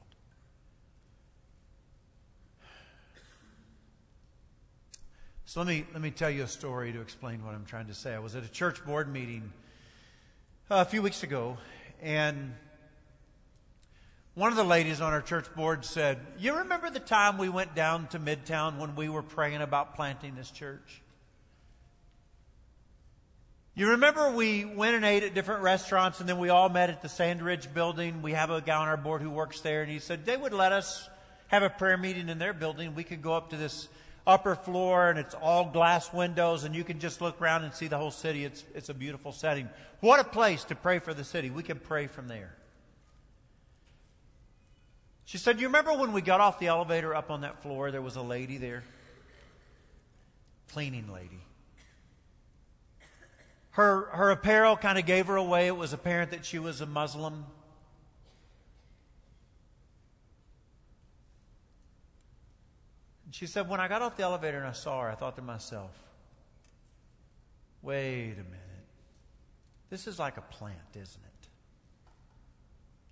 So 5.44 5.58
let 5.58 5.66
me, 5.66 5.84
let 5.92 6.00
me 6.00 6.12
tell 6.12 6.30
you 6.30 6.44
a 6.44 6.48
story 6.48 6.92
to 6.92 7.00
explain 7.00 7.44
what 7.44 7.54
I'm 7.54 7.64
trying 7.64 7.88
to 7.88 7.94
say. 7.94 8.14
I 8.14 8.20
was 8.20 8.36
at 8.36 8.44
a 8.44 8.48
church 8.48 8.84
board 8.84 9.12
meeting 9.12 9.52
uh, 10.70 10.76
a 10.76 10.84
few 10.84 11.02
weeks 11.02 11.24
ago, 11.24 11.58
and 12.00 12.54
one 14.34 14.52
of 14.52 14.56
the 14.56 14.62
ladies 14.62 15.00
on 15.00 15.12
our 15.12 15.20
church 15.20 15.52
board 15.56 15.84
said, 15.84 16.20
You 16.38 16.58
remember 16.58 16.88
the 16.88 17.00
time 17.00 17.36
we 17.36 17.48
went 17.48 17.74
down 17.74 18.06
to 18.08 18.20
Midtown 18.20 18.78
when 18.78 18.94
we 18.94 19.08
were 19.08 19.24
praying 19.24 19.60
about 19.60 19.96
planting 19.96 20.36
this 20.36 20.52
church? 20.52 21.02
You 23.74 23.90
remember 23.90 24.32
we 24.32 24.64
went 24.64 24.96
and 24.96 25.04
ate 25.04 25.22
at 25.22 25.34
different 25.34 25.62
restaurants 25.62 26.20
and 26.20 26.28
then 26.28 26.38
we 26.38 26.48
all 26.48 26.68
met 26.68 26.90
at 26.90 27.02
the 27.02 27.08
Sandridge 27.08 27.72
building. 27.72 28.20
We 28.20 28.32
have 28.32 28.50
a 28.50 28.60
guy 28.60 28.76
on 28.76 28.88
our 28.88 28.96
board 28.96 29.22
who 29.22 29.30
works 29.30 29.60
there 29.60 29.82
and 29.82 29.90
he 29.90 30.00
said 30.00 30.26
they 30.26 30.36
would 30.36 30.52
let 30.52 30.72
us 30.72 31.08
have 31.48 31.62
a 31.62 31.70
prayer 31.70 31.96
meeting 31.96 32.28
in 32.28 32.38
their 32.38 32.52
building. 32.52 32.94
We 32.94 33.04
could 33.04 33.22
go 33.22 33.32
up 33.32 33.50
to 33.50 33.56
this 33.56 33.88
upper 34.26 34.54
floor 34.54 35.08
and 35.08 35.18
it's 35.18 35.34
all 35.34 35.70
glass 35.70 36.12
windows 36.12 36.64
and 36.64 36.74
you 36.74 36.84
can 36.84 36.98
just 36.98 37.20
look 37.20 37.40
around 37.40 37.64
and 37.64 37.72
see 37.72 37.86
the 37.86 37.96
whole 37.96 38.10
city. 38.10 38.44
It's, 38.44 38.64
it's 38.74 38.88
a 38.88 38.94
beautiful 38.94 39.32
setting. 39.32 39.68
What 40.00 40.20
a 40.20 40.24
place 40.24 40.64
to 40.64 40.74
pray 40.74 40.98
for 40.98 41.14
the 41.14 41.24
city. 41.24 41.50
We 41.50 41.62
can 41.62 41.78
pray 41.78 42.06
from 42.06 42.28
there. 42.28 42.54
She 45.24 45.38
said, 45.38 45.60
You 45.60 45.68
remember 45.68 45.94
when 45.94 46.12
we 46.12 46.22
got 46.22 46.40
off 46.40 46.58
the 46.58 46.66
elevator 46.66 47.14
up 47.14 47.30
on 47.30 47.42
that 47.42 47.62
floor, 47.62 47.92
there 47.92 48.02
was 48.02 48.16
a 48.16 48.22
lady 48.22 48.58
there? 48.58 48.82
Cleaning 50.72 51.12
lady. 51.12 51.40
Her, 53.72 54.06
her 54.12 54.30
apparel 54.30 54.76
kind 54.76 54.98
of 54.98 55.06
gave 55.06 55.26
her 55.26 55.36
away. 55.36 55.66
It 55.66 55.76
was 55.76 55.92
apparent 55.92 56.32
that 56.32 56.44
she 56.44 56.58
was 56.58 56.80
a 56.80 56.86
Muslim. 56.86 57.46
She 63.30 63.46
said, 63.46 63.68
When 63.68 63.80
I 63.80 63.88
got 63.88 64.02
off 64.02 64.16
the 64.16 64.24
elevator 64.24 64.58
and 64.58 64.66
I 64.66 64.72
saw 64.72 65.02
her, 65.02 65.08
I 65.08 65.14
thought 65.14 65.36
to 65.36 65.42
myself, 65.42 65.92
wait 67.80 68.32
a 68.32 68.44
minute. 68.44 68.60
This 69.88 70.06
is 70.06 70.18
like 70.18 70.36
a 70.36 70.42
plant, 70.42 70.78
isn't 70.94 71.22
it? 71.24 71.48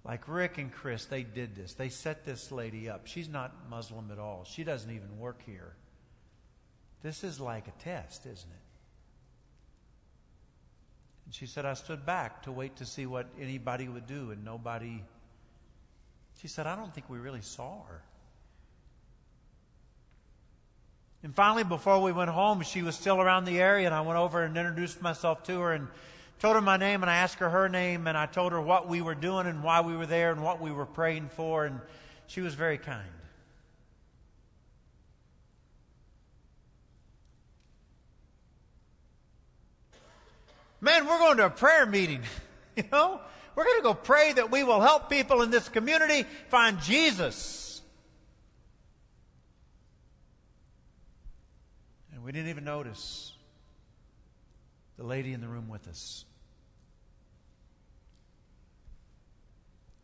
Like 0.04 0.28
Rick 0.28 0.58
and 0.58 0.72
Chris, 0.72 1.06
they 1.06 1.22
did 1.22 1.54
this. 1.54 1.74
They 1.74 1.88
set 1.88 2.24
this 2.24 2.52
lady 2.52 2.88
up. 2.88 3.06
She's 3.06 3.28
not 3.28 3.70
Muslim 3.70 4.10
at 4.10 4.18
all. 4.18 4.44
She 4.44 4.64
doesn't 4.64 4.90
even 4.90 5.18
work 5.18 5.42
here. 5.44 5.74
This 7.02 7.24
is 7.24 7.40
like 7.40 7.68
a 7.68 7.82
test, 7.82 8.26
isn't 8.26 8.50
it? 8.50 8.67
And 11.28 11.34
she 11.34 11.44
said, 11.44 11.66
I 11.66 11.74
stood 11.74 12.06
back 12.06 12.44
to 12.44 12.52
wait 12.52 12.76
to 12.76 12.86
see 12.86 13.04
what 13.04 13.26
anybody 13.38 13.86
would 13.86 14.06
do, 14.06 14.30
and 14.30 14.46
nobody. 14.46 15.02
She 16.40 16.48
said, 16.48 16.66
I 16.66 16.74
don't 16.74 16.94
think 16.94 17.10
we 17.10 17.18
really 17.18 17.42
saw 17.42 17.82
her. 17.82 18.00
And 21.22 21.34
finally, 21.34 21.64
before 21.64 22.00
we 22.00 22.12
went 22.12 22.30
home, 22.30 22.62
she 22.62 22.80
was 22.80 22.96
still 22.96 23.20
around 23.20 23.44
the 23.44 23.60
area, 23.60 23.84
and 23.84 23.94
I 23.94 24.00
went 24.00 24.18
over 24.18 24.42
and 24.42 24.56
introduced 24.56 25.02
myself 25.02 25.42
to 25.42 25.60
her 25.60 25.74
and 25.74 25.88
told 26.38 26.54
her 26.54 26.62
my 26.62 26.78
name, 26.78 27.02
and 27.02 27.10
I 27.10 27.16
asked 27.16 27.40
her 27.40 27.50
her 27.50 27.68
name, 27.68 28.06
and 28.06 28.16
I 28.16 28.24
told 28.24 28.52
her 28.52 28.60
what 28.62 28.88
we 28.88 29.02
were 29.02 29.14
doing 29.14 29.46
and 29.46 29.62
why 29.62 29.82
we 29.82 29.94
were 29.94 30.06
there 30.06 30.32
and 30.32 30.42
what 30.42 30.62
we 30.62 30.72
were 30.72 30.86
praying 30.86 31.28
for, 31.28 31.66
and 31.66 31.78
she 32.26 32.40
was 32.40 32.54
very 32.54 32.78
kind. 32.78 33.04
Man, 40.80 41.06
we're 41.06 41.18
going 41.18 41.36
to 41.38 41.46
a 41.46 41.50
prayer 41.50 41.86
meeting, 41.86 42.22
you 42.76 42.84
know? 42.92 43.20
We're 43.54 43.64
going 43.64 43.78
to 43.78 43.82
go 43.82 43.94
pray 43.94 44.32
that 44.34 44.52
we 44.52 44.62
will 44.62 44.80
help 44.80 45.10
people 45.10 45.42
in 45.42 45.50
this 45.50 45.68
community 45.68 46.24
find 46.48 46.80
Jesus. 46.80 47.82
And 52.14 52.22
we 52.22 52.30
didn't 52.30 52.50
even 52.50 52.62
notice 52.62 53.32
the 54.96 55.02
lady 55.02 55.32
in 55.32 55.40
the 55.40 55.48
room 55.48 55.68
with 55.68 55.88
us. 55.88 56.24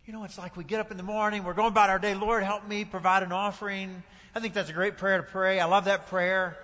You 0.05 0.13
know, 0.13 0.25
it's 0.25 0.37
like 0.37 0.57
we 0.57 0.65
get 0.65 0.81
up 0.81 0.91
in 0.91 0.97
the 0.97 1.05
morning, 1.05 1.45
we're 1.45 1.55
going 1.55 1.69
about 1.69 1.91
our 1.91 2.01
day, 2.01 2.15
Lord, 2.15 2.43
help 2.43 2.67
me 2.67 2.85
provide 2.85 3.23
an 3.23 3.31
offering. 3.31 4.03
I 4.35 4.41
think 4.41 4.53
that's 4.53 4.69
a 4.69 4.73
great 4.75 4.99
prayer 4.99 5.19
to 5.19 5.23
pray. 5.23 5.61
I 5.61 5.67
love 5.67 5.85
that 5.85 6.09
prayer. 6.09 6.59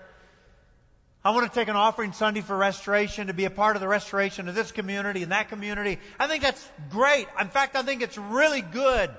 I 1.22 1.30
want 1.32 1.52
to 1.52 1.54
take 1.54 1.68
an 1.68 1.76
offering 1.76 2.12
Sunday 2.12 2.40
for 2.40 2.56
restoration, 2.56 3.26
to 3.26 3.34
be 3.34 3.44
a 3.44 3.50
part 3.50 3.76
of 3.76 3.80
the 3.80 3.88
restoration 3.88 4.48
of 4.48 4.54
this 4.54 4.72
community 4.72 5.22
and 5.22 5.32
that 5.32 5.48
community. 5.50 5.98
I 6.18 6.26
think 6.26 6.42
that's 6.42 6.66
great. 6.88 7.26
In 7.38 7.48
fact, 7.48 7.76
I 7.76 7.82
think 7.82 8.02
it's 8.02 8.16
really 8.16 8.62
good 8.62 9.10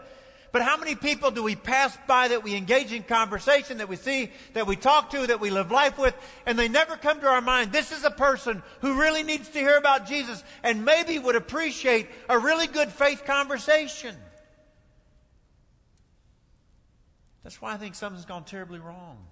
but 0.51 0.61
how 0.61 0.75
many 0.75 0.95
people 0.95 1.31
do 1.31 1.43
we 1.43 1.55
pass 1.55 1.97
by 2.07 2.27
that 2.27 2.43
we 2.43 2.55
engage 2.55 2.91
in 2.91 3.03
conversation, 3.03 3.77
that 3.77 3.87
we 3.87 3.95
see, 3.95 4.31
that 4.53 4.67
we 4.67 4.75
talk 4.75 5.11
to, 5.11 5.27
that 5.27 5.39
we 5.39 5.49
live 5.49 5.71
life 5.71 5.97
with, 5.97 6.13
and 6.45 6.59
they 6.59 6.67
never 6.67 6.97
come 6.97 7.21
to 7.21 7.27
our 7.27 7.41
mind? 7.41 7.71
This 7.71 7.93
is 7.93 8.03
a 8.03 8.11
person 8.11 8.61
who 8.81 8.99
really 8.99 9.23
needs 9.23 9.47
to 9.49 9.59
hear 9.59 9.77
about 9.77 10.07
Jesus 10.07 10.43
and 10.61 10.83
maybe 10.83 11.17
would 11.19 11.37
appreciate 11.37 12.09
a 12.27 12.37
really 12.37 12.67
good 12.67 12.89
faith 12.89 13.23
conversation. 13.23 14.15
That's 17.43 17.61
why 17.61 17.73
I 17.73 17.77
think 17.77 17.95
something's 17.95 18.25
gone 18.25 18.43
terribly 18.43 18.79
wrong. 18.79 19.25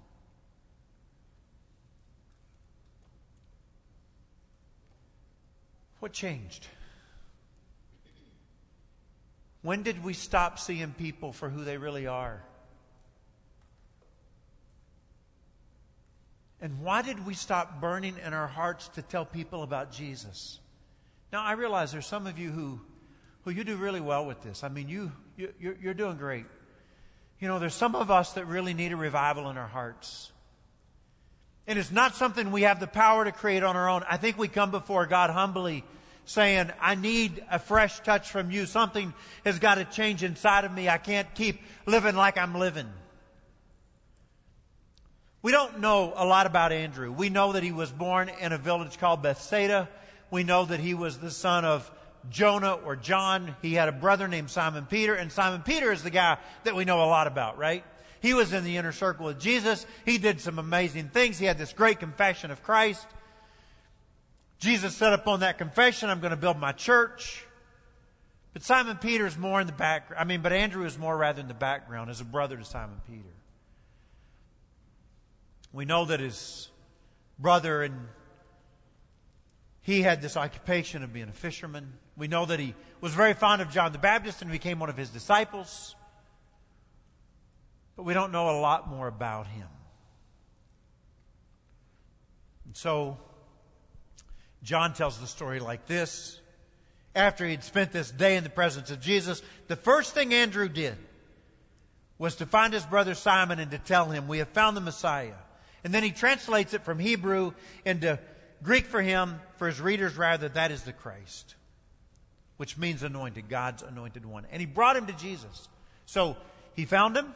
What 6.00 6.14
changed? 6.14 6.68
When 9.62 9.84
did 9.84 10.04
we 10.04 10.14
stop 10.14 10.58
seeing 10.58 10.94
people 10.94 11.34
for 11.34 11.50
who 11.50 11.64
they 11.64 11.78
really 11.78 12.08
are? 12.08 12.42
And 16.62 16.82
why 16.82 17.02
did 17.02 17.26
we 17.26 17.34
stop 17.34 17.80
burning 17.80 18.16
in 18.26 18.34
our 18.34 18.48
hearts 18.48 18.90
to 18.90 19.02
tell 19.02 19.26
people 19.26 19.64
about 19.64 19.92
Jesus? 19.92 20.60
Now, 21.32 21.44
I 21.44 21.54
realize 21.54 21.92
there's 21.92 22.08
some 22.08 22.28
of 22.28 22.38
you 22.38 22.52
who, 22.52 22.82
who 23.44 23.52
you 23.52 23.64
do 23.64 23.78
really 23.78 24.02
well 24.02 24.26
with 24.26 24.42
this. 24.42 24.64
I 24.64 24.70
mean, 24.70 24.90
you, 24.90 25.12
you, 25.38 25.54
you're, 25.60 25.76
you're 25.82 25.94
doing 25.94 26.18
great. 26.18 26.46
You 27.40 27.48
know, 27.48 27.60
there's 27.60 27.74
some 27.74 27.96
of 27.96 28.12
us 28.12 28.34
that 28.34 28.46
really 28.46 28.74
need 28.74 28.92
a 28.92 28.98
revival 28.98 29.50
in 29.50 29.58
our 29.58 29.68
hearts. 29.68 30.32
And 31.70 31.78
it's 31.78 31.92
not 31.92 32.16
something 32.16 32.52
we 32.52 32.64
have 32.64 32.80
the 32.80 32.88
power 32.88 33.24
to 33.24 33.32
create 33.32 33.62
on 33.62 33.76
our 33.76 33.88
own. 33.88 34.04
I 34.10 34.18
think 34.18 34.40
we 34.40 34.48
come 34.48 34.72
before 34.72 35.06
God 35.06 35.30
humbly 35.30 35.84
saying, 36.26 36.72
I 36.82 36.96
need 36.96 37.44
a 37.52 37.60
fresh 37.60 38.00
touch 38.00 38.32
from 38.32 38.50
you. 38.50 38.66
Something 38.66 39.14
has 39.46 39.60
got 39.60 39.76
to 39.76 39.86
change 39.86 40.24
inside 40.24 40.66
of 40.66 40.74
me. 40.74 40.90
I 40.90 40.98
can't 40.98 41.32
keep 41.36 41.62
living 41.86 42.16
like 42.16 42.40
I'm 42.40 42.56
living. 42.56 42.88
We 45.44 45.52
don't 45.52 45.80
know 45.80 46.12
a 46.16 46.26
lot 46.26 46.48
about 46.48 46.72
Andrew. 46.72 47.12
We 47.12 47.30
know 47.30 47.54
that 47.54 47.62
he 47.62 47.72
was 47.72 47.92
born 47.92 48.32
in 48.42 48.52
a 48.52 48.58
village 48.58 48.98
called 48.98 49.22
Bethsaida. 49.22 49.90
We 50.32 50.44
know 50.44 50.66
that 50.66 50.80
he 50.80 50.96
was 50.96 51.20
the 51.20 51.30
son 51.30 51.66
of 51.66 51.90
Jonah 52.32 52.74
or 52.84 52.96
John. 52.96 53.56
He 53.62 53.76
had 53.76 53.90
a 53.90 53.92
brother 53.92 54.28
named 54.28 54.50
Simon 54.50 54.88
Peter, 54.88 55.14
and 55.14 55.32
Simon 55.32 55.62
Peter 55.62 55.92
is 55.92 56.02
the 56.02 56.10
guy 56.10 56.40
that 56.64 56.76
we 56.76 56.84
know 56.84 57.04
a 57.04 57.06
lot 57.06 57.28
about, 57.28 57.60
right? 57.60 57.84
He 58.22 58.34
was 58.34 58.54
in 58.54 58.64
the 58.64 58.78
inner 58.78 58.92
circle 58.92 59.28
with 59.28 59.40
Jesus. 59.40 59.86
He 60.06 60.18
did 60.18 60.42
some 60.42 60.60
amazing 60.60 61.10
things. 61.10 61.40
He 61.40 61.46
had 61.46 61.58
this 61.58 61.74
great 61.74 62.00
confession 62.00 62.52
of 62.52 62.64
Christ. 62.64 63.08
Jesus 64.60 64.96
said 64.96 65.14
upon 65.14 65.40
that 65.40 65.58
confession, 65.58 66.10
I'm 66.10 66.20
going 66.20 66.32
to 66.32 66.38
build 66.38 66.60
my 66.60 66.74
church. 66.74 67.46
But 68.54 68.64
Simon 68.64 68.98
Peter 68.98 69.26
is 69.26 69.38
more 69.38 69.62
in 69.62 69.68
the 69.68 69.74
background. 69.74 70.20
I 70.20 70.26
mean, 70.26 70.42
but 70.42 70.52
Andrew 70.52 70.86
is 70.86 70.98
more 70.98 71.16
rather 71.16 71.40
in 71.40 71.48
the 71.48 71.54
background 71.54 72.10
as 72.10 72.20
a 72.20 72.26
brother 72.26 72.58
to 72.58 72.66
Simon 72.66 73.00
Peter. 73.08 73.30
We 75.72 75.86
know 75.86 76.06
that 76.06 76.20
his 76.20 76.70
brother 77.38 77.84
and 77.84 78.08
he 79.82 80.02
had 80.02 80.22
this 80.22 80.36
occupation 80.36 81.04
of 81.04 81.14
being 81.14 81.30
a 81.30 81.34
fisherman. 81.34 81.94
We 82.18 82.28
know 82.28 82.46
that 82.46 82.60
he 82.60 82.76
was 83.02 83.14
very 83.14 83.34
fond 83.34 83.62
of 83.62 83.72
John 83.72 83.92
the 83.92 83.98
Baptist 83.98 84.42
and 84.42 84.52
became 84.52 84.80
one 84.80 84.90
of 84.90 84.98
his 84.98 85.10
disciples. 85.10 85.96
But 88.00 88.06
we 88.06 88.14
don't 88.14 88.32
know 88.32 88.50
a 88.58 88.62
lot 88.62 88.90
more 88.90 89.10
about 89.10 89.46
him. 89.46 89.68
And 92.64 92.74
so 92.74 93.18
John 94.64 94.94
tells 94.94 95.20
the 95.20 95.28
story 95.28 95.60
like 95.60 95.86
this. 95.86 96.40
After 97.14 97.46
he'd 97.46 97.62
spent 97.62 97.92
this 97.92 98.10
day 98.10 98.38
in 98.38 98.46
the 98.46 98.50
presence 98.50 98.90
of 98.90 99.02
Jesus, 99.02 99.42
the 99.68 99.76
first 99.76 100.14
thing 100.14 100.34
Andrew 100.34 100.70
did 100.70 100.96
was 102.18 102.38
to 102.38 102.46
find 102.46 102.74
his 102.74 102.86
brother 102.86 103.16
Simon 103.16 103.60
and 103.60 103.72
to 103.72 103.78
tell 103.78 104.06
him, 104.06 104.30
We 104.30 104.38
have 104.38 104.48
found 104.48 104.78
the 104.78 104.82
Messiah. 104.82 105.34
And 105.84 105.94
then 105.94 106.04
he 106.04 106.12
translates 106.12 106.74
it 106.74 106.84
from 106.84 107.00
Hebrew 107.00 107.52
into 107.84 108.18
Greek 108.64 108.86
for 108.86 109.02
him, 109.02 109.42
for 109.58 109.68
his 109.68 109.82
readers 109.82 110.16
rather, 110.16 110.48
that 110.48 110.72
is 110.72 110.84
the 110.84 110.94
Christ, 110.94 111.56
which 112.56 112.78
means 112.78 113.04
anointed, 113.04 113.50
God's 113.50 113.84
anointed 113.84 114.26
one. 114.26 114.46
And 114.54 114.62
he 114.62 114.66
brought 114.66 114.96
him 114.96 115.08
to 115.08 115.14
Jesus. 115.18 115.68
So 116.06 116.38
he 116.78 116.86
found 116.86 117.18
him. 117.18 117.34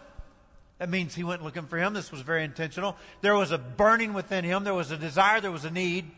That 0.79 0.89
means 0.89 1.15
he 1.15 1.23
went 1.23 1.43
looking 1.43 1.65
for 1.65 1.77
him. 1.77 1.93
This 1.93 2.11
was 2.11 2.21
very 2.21 2.43
intentional. 2.43 2.97
There 3.21 3.35
was 3.35 3.51
a 3.51 3.57
burning 3.57 4.13
within 4.13 4.43
him. 4.43 4.63
There 4.63 4.73
was 4.73 4.91
a 4.91 4.97
desire. 4.97 5.39
There 5.39 5.51
was 5.51 5.65
a 5.65 5.71
need. 5.71 6.09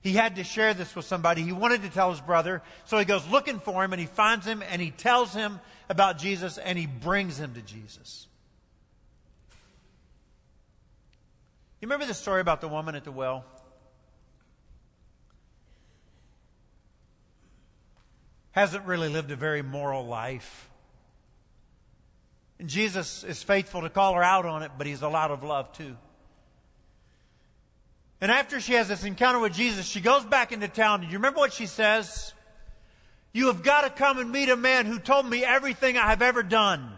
He 0.00 0.12
had 0.12 0.36
to 0.36 0.44
share 0.44 0.74
this 0.74 0.94
with 0.94 1.06
somebody. 1.06 1.42
He 1.42 1.52
wanted 1.52 1.82
to 1.82 1.88
tell 1.88 2.10
his 2.10 2.20
brother. 2.20 2.62
So 2.84 2.98
he 2.98 3.04
goes 3.04 3.26
looking 3.28 3.58
for 3.58 3.82
him 3.82 3.92
and 3.92 4.00
he 4.00 4.06
finds 4.06 4.46
him 4.46 4.62
and 4.70 4.80
he 4.80 4.90
tells 4.90 5.32
him 5.32 5.60
about 5.88 6.18
Jesus 6.18 6.58
and 6.58 6.78
he 6.78 6.86
brings 6.86 7.38
him 7.38 7.54
to 7.54 7.62
Jesus. 7.62 8.26
You 11.80 11.88
remember 11.88 12.06
the 12.06 12.14
story 12.14 12.40
about 12.40 12.60
the 12.60 12.68
woman 12.68 12.94
at 12.94 13.04
the 13.04 13.12
well? 13.12 13.44
Hasn't 18.52 18.84
really 18.84 19.08
lived 19.08 19.30
a 19.30 19.36
very 19.36 19.62
moral 19.62 20.06
life. 20.06 20.70
And 22.58 22.68
Jesus 22.68 23.24
is 23.24 23.42
faithful 23.42 23.82
to 23.82 23.90
call 23.90 24.14
her 24.14 24.22
out 24.22 24.46
on 24.46 24.62
it, 24.62 24.72
but 24.78 24.86
he's 24.86 25.02
a 25.02 25.08
lot 25.08 25.30
of 25.30 25.42
love 25.42 25.72
too. 25.72 25.96
And 28.20 28.30
after 28.30 28.60
she 28.60 28.74
has 28.74 28.88
this 28.88 29.04
encounter 29.04 29.38
with 29.38 29.52
Jesus, 29.52 29.86
she 29.86 30.00
goes 30.00 30.24
back 30.24 30.52
into 30.52 30.68
town. 30.68 31.00
Do 31.00 31.06
you 31.06 31.14
remember 31.14 31.40
what 31.40 31.52
she 31.52 31.66
says? 31.66 32.32
You 33.32 33.48
have 33.48 33.62
got 33.62 33.82
to 33.82 33.90
come 33.90 34.18
and 34.18 34.30
meet 34.30 34.48
a 34.48 34.56
man 34.56 34.86
who 34.86 34.98
told 34.98 35.28
me 35.28 35.44
everything 35.44 35.98
I 35.98 36.08
have 36.08 36.22
ever 36.22 36.42
done. 36.42 36.92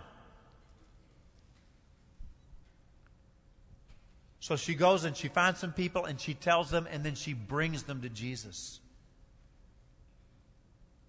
So 4.39 4.55
she 4.55 4.75
goes 4.75 5.05
and 5.05 5.17
she 5.17 5.27
finds 5.27 5.59
some 5.59 5.73
people 5.73 6.05
and 6.05 6.21
she 6.21 6.35
tells 6.35 6.71
them 6.71 6.87
and 6.93 7.03
then 7.03 7.17
she 7.17 7.33
brings 7.33 7.83
them 7.85 8.03
to 8.03 8.09
Jesus. 8.09 8.79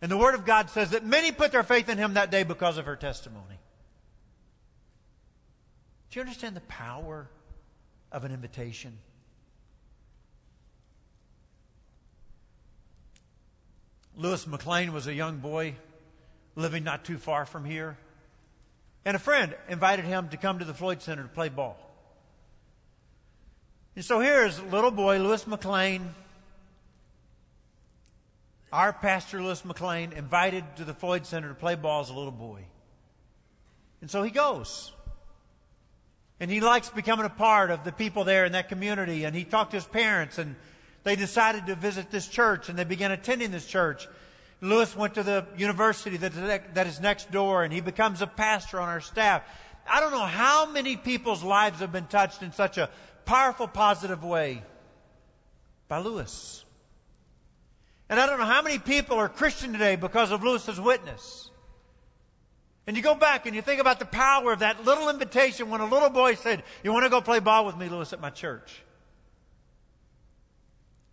And 0.01 0.09
the 0.09 0.17
Word 0.17 0.33
of 0.33 0.45
God 0.45 0.69
says 0.71 0.91
that 0.91 1.05
many 1.05 1.31
put 1.31 1.51
their 1.51 1.61
faith 1.61 1.89
in 1.89 1.97
him 1.97 2.15
that 2.15 2.31
day 2.31 2.41
because 2.41 2.79
of 2.79 2.85
her 2.85 2.95
testimony. 2.95 3.59
Do 6.17 6.21
you 6.21 6.25
understand 6.25 6.55
the 6.55 6.61
power 6.61 7.29
of 8.11 8.23
an 8.23 8.31
invitation? 8.31 8.97
Lewis 14.15 14.47
McLean 14.47 14.93
was 14.93 15.05
a 15.05 15.13
young 15.13 15.37
boy 15.37 15.75
living 16.55 16.83
not 16.83 17.05
too 17.05 17.19
far 17.19 17.45
from 17.45 17.65
here. 17.65 17.99
And 19.05 19.15
a 19.15 19.19
friend 19.19 19.53
invited 19.69 20.05
him 20.05 20.29
to 20.29 20.37
come 20.37 20.57
to 20.57 20.65
the 20.65 20.73
Floyd 20.73 21.03
Center 21.03 21.21
to 21.21 21.29
play 21.29 21.49
ball. 21.49 21.77
And 23.95 24.03
so 24.03 24.19
here's 24.19 24.59
little 24.59 24.89
boy 24.89 25.19
Lewis 25.19 25.45
McLean, 25.45 26.15
our 28.73 28.91
pastor 28.91 29.39
Lewis 29.43 29.63
McLean, 29.63 30.13
invited 30.13 30.63
to 30.77 30.83
the 30.83 30.95
Floyd 30.95 31.27
Center 31.27 31.49
to 31.49 31.53
play 31.53 31.75
ball 31.75 32.01
as 32.01 32.09
a 32.09 32.15
little 32.15 32.31
boy. 32.31 32.65
And 34.01 34.09
so 34.09 34.23
he 34.23 34.31
goes. 34.31 34.93
And 36.39 36.51
he 36.51 36.61
likes 36.61 36.89
becoming 36.89 37.25
a 37.25 37.29
part 37.29 37.71
of 37.71 37.83
the 37.83 37.91
people 37.91 38.23
there 38.23 38.45
in 38.45 38.51
that 38.51 38.69
community. 38.69 39.23
And 39.23 39.35
he 39.35 39.43
talked 39.43 39.71
to 39.71 39.77
his 39.77 39.85
parents 39.85 40.37
and 40.37 40.55
they 41.03 41.15
decided 41.15 41.65
to 41.67 41.75
visit 41.75 42.11
this 42.11 42.27
church 42.27 42.69
and 42.69 42.77
they 42.77 42.83
began 42.83 43.11
attending 43.11 43.51
this 43.51 43.65
church. 43.65 44.07
Lewis 44.61 44.95
went 44.95 45.13
to 45.15 45.23
the 45.23 45.45
university 45.57 46.17
that 46.17 46.87
is 46.87 46.99
next 46.99 47.31
door 47.31 47.63
and 47.63 47.71
he 47.71 47.81
becomes 47.81 48.21
a 48.21 48.27
pastor 48.27 48.79
on 48.79 48.89
our 48.89 49.01
staff. 49.01 49.43
I 49.89 49.99
don't 49.99 50.11
know 50.11 50.25
how 50.25 50.65
many 50.65 50.97
people's 50.97 51.43
lives 51.43 51.79
have 51.79 51.91
been 51.91 52.07
touched 52.07 52.43
in 52.43 52.51
such 52.51 52.77
a 52.77 52.89
powerful, 53.25 53.67
positive 53.67 54.23
way 54.23 54.63
by 55.87 55.99
Lewis. 55.99 56.65
And 58.09 58.19
I 58.19 58.25
don't 58.25 58.39
know 58.39 58.45
how 58.45 58.61
many 58.61 58.79
people 58.79 59.17
are 59.17 59.29
Christian 59.29 59.73
today 59.73 59.95
because 59.95 60.31
of 60.31 60.43
Lewis's 60.43 60.79
witness. 60.79 61.49
And 62.87 62.95
you 62.95 63.03
go 63.03 63.15
back 63.15 63.45
and 63.45 63.53
you 63.55 63.61
think 63.61 63.81
about 63.81 63.99
the 63.99 64.05
power 64.05 64.53
of 64.53 64.59
that 64.59 64.85
little 64.85 65.09
invitation 65.09 65.69
when 65.69 65.81
a 65.81 65.85
little 65.85 66.09
boy 66.09 66.35
said, 66.35 66.63
You 66.83 66.93
want 66.93 67.03
to 67.03 67.09
go 67.09 67.19
play 67.19 67.39
ball 67.39 67.65
with 67.65 67.77
me, 67.77 67.89
Lewis, 67.89 68.13
at 68.13 68.21
my 68.21 68.29
church? 68.29 68.81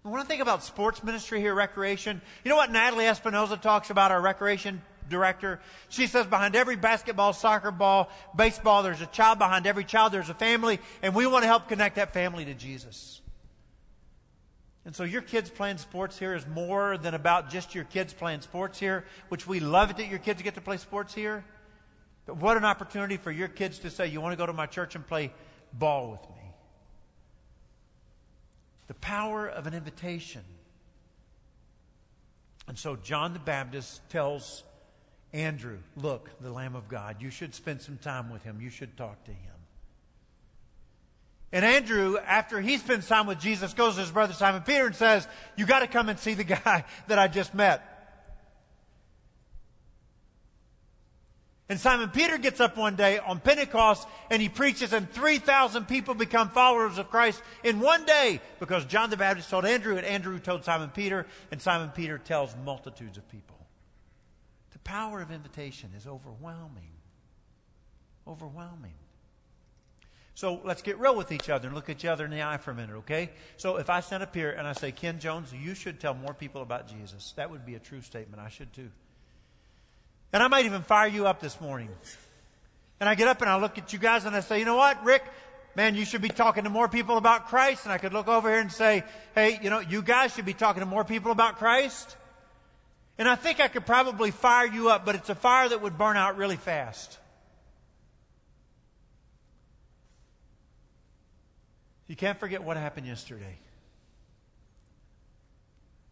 When 0.04 0.20
I 0.20 0.24
think 0.24 0.40
about 0.40 0.62
sports 0.62 1.02
ministry 1.02 1.40
here, 1.40 1.54
recreation, 1.54 2.20
you 2.44 2.50
know 2.50 2.56
what 2.56 2.70
Natalie 2.70 3.06
Espinoza 3.06 3.60
talks 3.60 3.90
about, 3.90 4.12
our 4.12 4.20
recreation 4.20 4.82
director? 5.08 5.60
She 5.88 6.06
says 6.06 6.26
behind 6.26 6.54
every 6.54 6.76
basketball, 6.76 7.32
soccer 7.32 7.70
ball, 7.70 8.08
baseball, 8.36 8.82
there's 8.82 9.00
a 9.00 9.06
child. 9.06 9.38
Behind 9.38 9.66
every 9.66 9.84
child, 9.84 10.12
there's 10.12 10.28
a 10.28 10.34
family. 10.34 10.78
And 11.02 11.14
we 11.14 11.26
want 11.26 11.42
to 11.42 11.48
help 11.48 11.68
connect 11.68 11.96
that 11.96 12.12
family 12.12 12.44
to 12.44 12.54
Jesus. 12.54 13.20
And 14.84 14.94
so 14.94 15.02
your 15.02 15.22
kids 15.22 15.50
playing 15.50 15.78
sports 15.78 16.18
here 16.18 16.34
is 16.34 16.46
more 16.46 16.98
than 16.98 17.14
about 17.14 17.50
just 17.50 17.74
your 17.74 17.84
kids 17.84 18.12
playing 18.12 18.42
sports 18.42 18.78
here, 18.78 19.06
which 19.28 19.46
we 19.46 19.58
love 19.58 19.90
it 19.90 19.96
that 19.96 20.08
your 20.08 20.18
kids 20.18 20.42
get 20.42 20.54
to 20.54 20.60
play 20.60 20.76
sports 20.76 21.14
here. 21.14 21.42
But 22.26 22.36
what 22.36 22.56
an 22.56 22.64
opportunity 22.64 23.16
for 23.16 23.30
your 23.30 23.48
kids 23.48 23.80
to 23.80 23.90
say, 23.90 24.06
you 24.06 24.20
want 24.20 24.32
to 24.32 24.36
go 24.36 24.46
to 24.46 24.52
my 24.52 24.66
church 24.66 24.94
and 24.94 25.06
play 25.06 25.32
ball 25.72 26.10
with 26.10 26.22
me. 26.22 26.50
The 28.86 28.94
power 28.94 29.46
of 29.46 29.66
an 29.66 29.74
invitation. 29.74 30.42
And 32.66 32.78
so 32.78 32.96
John 32.96 33.32
the 33.32 33.38
Baptist 33.38 34.00
tells 34.08 34.62
Andrew, 35.32 35.78
Look, 35.96 36.30
the 36.40 36.50
Lamb 36.50 36.76
of 36.76 36.88
God, 36.88 37.16
you 37.20 37.30
should 37.30 37.54
spend 37.54 37.82
some 37.82 37.98
time 37.98 38.30
with 38.30 38.42
him. 38.42 38.60
You 38.60 38.70
should 38.70 38.96
talk 38.96 39.22
to 39.24 39.32
him. 39.32 39.54
And 41.52 41.64
Andrew, 41.64 42.16
after 42.18 42.60
he 42.60 42.78
spends 42.78 43.06
time 43.06 43.26
with 43.26 43.38
Jesus, 43.38 43.74
goes 43.74 43.94
to 43.94 44.00
his 44.00 44.10
brother 44.10 44.32
Simon 44.32 44.62
Peter 44.62 44.86
and 44.86 44.96
says, 44.96 45.28
You 45.56 45.66
got 45.66 45.80
to 45.80 45.86
come 45.86 46.08
and 46.08 46.18
see 46.18 46.34
the 46.34 46.44
guy 46.44 46.84
that 47.06 47.18
I 47.18 47.28
just 47.28 47.54
met. 47.54 47.93
And 51.68 51.80
Simon 51.80 52.10
Peter 52.10 52.36
gets 52.36 52.60
up 52.60 52.76
one 52.76 52.94
day 52.94 53.18
on 53.18 53.40
Pentecost 53.40 54.06
and 54.30 54.42
he 54.42 54.50
preaches, 54.50 54.92
and 54.92 55.10
3,000 55.10 55.86
people 55.86 56.14
become 56.14 56.50
followers 56.50 56.98
of 56.98 57.10
Christ 57.10 57.42
in 57.62 57.80
one 57.80 58.04
day 58.04 58.40
because 58.60 58.84
John 58.84 59.08
the 59.08 59.16
Baptist 59.16 59.48
told 59.48 59.64
Andrew, 59.64 59.96
and 59.96 60.04
Andrew 60.04 60.38
told 60.38 60.64
Simon 60.64 60.90
Peter, 60.90 61.26
and 61.50 61.62
Simon 61.62 61.88
Peter 61.90 62.18
tells 62.18 62.54
multitudes 62.64 63.16
of 63.16 63.26
people. 63.30 63.56
The 64.72 64.78
power 64.80 65.22
of 65.22 65.30
invitation 65.30 65.90
is 65.96 66.06
overwhelming. 66.06 66.90
Overwhelming. 68.28 68.94
So 70.34 70.60
let's 70.64 70.82
get 70.82 70.98
real 70.98 71.14
with 71.14 71.32
each 71.32 71.48
other 71.48 71.68
and 71.68 71.74
look 71.74 71.88
each 71.88 72.04
other 72.04 72.24
in 72.24 72.30
the 72.30 72.42
eye 72.42 72.58
for 72.58 72.72
a 72.72 72.74
minute, 72.74 72.96
okay? 72.96 73.30
So 73.56 73.76
if 73.76 73.88
I 73.88 74.00
stand 74.00 74.22
up 74.22 74.34
here 74.34 74.50
and 74.50 74.66
I 74.66 74.72
say, 74.72 74.92
Ken 74.92 75.18
Jones, 75.18 75.52
you 75.54 75.74
should 75.74 76.00
tell 76.00 76.12
more 76.12 76.34
people 76.34 76.60
about 76.60 76.88
Jesus, 76.88 77.32
that 77.36 77.50
would 77.50 77.64
be 77.64 77.76
a 77.76 77.78
true 77.78 78.02
statement. 78.02 78.42
I 78.42 78.48
should 78.48 78.72
too. 78.72 78.90
And 80.34 80.42
I 80.42 80.48
might 80.48 80.64
even 80.64 80.82
fire 80.82 81.06
you 81.06 81.28
up 81.28 81.40
this 81.40 81.60
morning. 81.60 81.88
And 82.98 83.08
I 83.08 83.14
get 83.14 83.28
up 83.28 83.40
and 83.40 83.48
I 83.48 83.56
look 83.56 83.78
at 83.78 83.92
you 83.92 84.00
guys 84.00 84.24
and 84.24 84.34
I 84.34 84.40
say, 84.40 84.58
you 84.58 84.64
know 84.64 84.74
what, 84.74 85.04
Rick? 85.04 85.22
Man, 85.76 85.94
you 85.94 86.04
should 86.04 86.22
be 86.22 86.28
talking 86.28 86.64
to 86.64 86.70
more 86.70 86.88
people 86.88 87.18
about 87.18 87.46
Christ. 87.46 87.84
And 87.84 87.92
I 87.92 87.98
could 87.98 88.12
look 88.12 88.26
over 88.26 88.50
here 88.50 88.58
and 88.58 88.72
say, 88.72 89.04
hey, 89.36 89.60
you 89.62 89.70
know, 89.70 89.78
you 89.78 90.02
guys 90.02 90.34
should 90.34 90.44
be 90.44 90.52
talking 90.52 90.80
to 90.80 90.86
more 90.86 91.04
people 91.04 91.30
about 91.30 91.58
Christ. 91.58 92.16
And 93.16 93.28
I 93.28 93.36
think 93.36 93.60
I 93.60 93.68
could 93.68 93.86
probably 93.86 94.32
fire 94.32 94.66
you 94.66 94.90
up, 94.90 95.06
but 95.06 95.14
it's 95.14 95.30
a 95.30 95.36
fire 95.36 95.68
that 95.68 95.80
would 95.80 95.96
burn 95.96 96.16
out 96.16 96.36
really 96.36 96.56
fast. 96.56 97.16
You 102.08 102.16
can't 102.16 102.40
forget 102.40 102.64
what 102.64 102.76
happened 102.76 103.06
yesterday. 103.06 103.56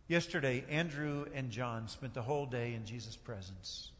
Yesterday, 0.07 0.65
Andrew 0.71 1.27
and 1.35 1.51
John 1.51 1.89
spent 1.89 2.15
the 2.15 2.23
whole 2.23 2.47
day 2.47 2.75
in 2.75 2.87
Jesus' 2.87 3.17
presence. 3.17 3.91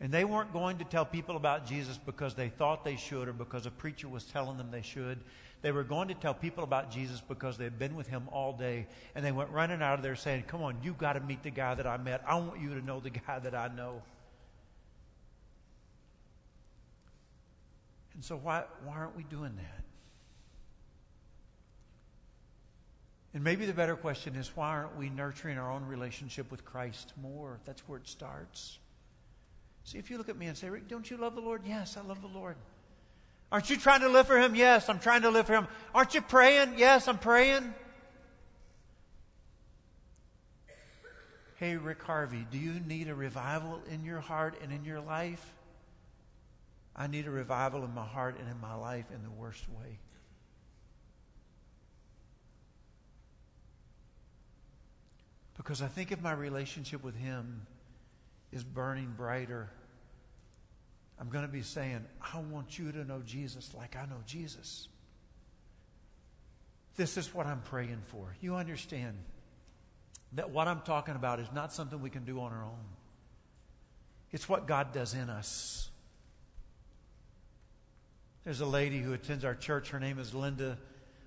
And 0.00 0.12
they 0.12 0.24
weren't 0.24 0.52
going 0.52 0.78
to 0.78 0.84
tell 0.84 1.04
people 1.04 1.36
about 1.36 1.66
Jesus 1.66 1.98
because 1.98 2.34
they 2.34 2.48
thought 2.48 2.84
they 2.84 2.96
should 2.96 3.26
or 3.26 3.32
because 3.32 3.66
a 3.66 3.70
preacher 3.70 4.08
was 4.08 4.24
telling 4.24 4.56
them 4.56 4.70
they 4.70 4.82
should. 4.82 5.18
They 5.60 5.72
were 5.72 5.82
going 5.82 6.06
to 6.08 6.14
tell 6.14 6.34
people 6.34 6.62
about 6.62 6.92
Jesus 6.92 7.20
because 7.20 7.58
they'd 7.58 7.78
been 7.78 7.96
with 7.96 8.06
him 8.06 8.28
all 8.30 8.52
day. 8.52 8.86
And 9.16 9.24
they 9.24 9.32
went 9.32 9.50
running 9.50 9.82
out 9.82 9.94
of 9.94 10.02
there 10.02 10.14
saying, 10.14 10.44
Come 10.46 10.62
on, 10.62 10.78
you've 10.84 10.98
got 10.98 11.14
to 11.14 11.20
meet 11.20 11.42
the 11.42 11.50
guy 11.50 11.74
that 11.74 11.86
I 11.86 11.96
met. 11.96 12.22
I 12.26 12.36
want 12.36 12.60
you 12.60 12.74
to 12.74 12.84
know 12.84 13.00
the 13.00 13.10
guy 13.26 13.40
that 13.40 13.56
I 13.56 13.68
know. 13.68 14.02
And 18.14 18.24
so, 18.24 18.36
why, 18.36 18.64
why 18.84 18.94
aren't 18.94 19.16
we 19.16 19.24
doing 19.24 19.56
that? 19.56 19.84
And 23.34 23.44
maybe 23.44 23.66
the 23.66 23.72
better 23.72 23.96
question 23.96 24.36
is 24.36 24.56
why 24.56 24.70
aren't 24.70 24.96
we 24.96 25.10
nurturing 25.10 25.58
our 25.58 25.70
own 25.70 25.84
relationship 25.84 26.50
with 26.50 26.64
Christ 26.64 27.12
more? 27.20 27.58
That's 27.64 27.82
where 27.88 27.98
it 27.98 28.08
starts. 28.08 28.78
See, 29.88 29.96
if 29.96 30.10
you 30.10 30.18
look 30.18 30.28
at 30.28 30.36
me 30.36 30.48
and 30.48 30.54
say, 30.54 30.68
Rick, 30.68 30.86
don't 30.86 31.10
you 31.10 31.16
love 31.16 31.34
the 31.34 31.40
Lord? 31.40 31.62
Yes, 31.64 31.96
I 31.96 32.02
love 32.02 32.20
the 32.20 32.28
Lord. 32.28 32.56
Aren't 33.50 33.70
you 33.70 33.78
trying 33.78 34.02
to 34.02 34.10
live 34.10 34.26
for 34.26 34.38
Him? 34.38 34.54
Yes, 34.54 34.86
I'm 34.90 34.98
trying 34.98 35.22
to 35.22 35.30
live 35.30 35.46
for 35.46 35.54
Him. 35.54 35.66
Aren't 35.94 36.12
you 36.12 36.20
praying? 36.20 36.74
Yes, 36.76 37.08
I'm 37.08 37.16
praying. 37.16 37.72
Hey, 41.54 41.78
Rick 41.78 42.02
Harvey, 42.02 42.46
do 42.50 42.58
you 42.58 42.80
need 42.86 43.08
a 43.08 43.14
revival 43.14 43.80
in 43.90 44.04
your 44.04 44.20
heart 44.20 44.56
and 44.62 44.74
in 44.74 44.84
your 44.84 45.00
life? 45.00 45.54
I 46.94 47.06
need 47.06 47.26
a 47.26 47.30
revival 47.30 47.82
in 47.82 47.94
my 47.94 48.04
heart 48.04 48.36
and 48.38 48.46
in 48.46 48.60
my 48.60 48.74
life 48.74 49.06
in 49.10 49.22
the 49.22 49.30
worst 49.30 49.66
way. 49.70 50.00
Because 55.56 55.80
I 55.80 55.88
think 55.88 56.12
if 56.12 56.20
my 56.20 56.32
relationship 56.32 57.02
with 57.02 57.16
Him 57.16 57.62
is 58.52 58.62
burning 58.62 59.14
brighter, 59.16 59.70
I'm 61.20 61.28
going 61.30 61.44
to 61.44 61.52
be 61.52 61.62
saying, 61.62 62.04
I 62.20 62.38
want 62.38 62.78
you 62.78 62.92
to 62.92 63.04
know 63.04 63.22
Jesus 63.24 63.74
like 63.74 63.96
I 63.96 64.06
know 64.06 64.22
Jesus. 64.26 64.88
This 66.96 67.16
is 67.16 67.34
what 67.34 67.46
I'm 67.46 67.60
praying 67.62 68.02
for. 68.06 68.34
You 68.40 68.56
understand 68.56 69.16
that 70.32 70.50
what 70.50 70.68
I'm 70.68 70.80
talking 70.82 71.16
about 71.16 71.40
is 71.40 71.48
not 71.54 71.72
something 71.72 72.00
we 72.00 72.10
can 72.10 72.24
do 72.24 72.40
on 72.40 72.52
our 72.52 72.64
own. 72.64 72.84
It's 74.30 74.48
what 74.48 74.66
God 74.66 74.92
does 74.92 75.14
in 75.14 75.30
us. 75.30 75.90
There's 78.44 78.60
a 78.60 78.66
lady 78.66 78.98
who 78.98 79.12
attends 79.12 79.44
our 79.44 79.54
church. 79.54 79.90
Her 79.90 80.00
name 80.00 80.18
is 80.18 80.34
Linda. 80.34 80.78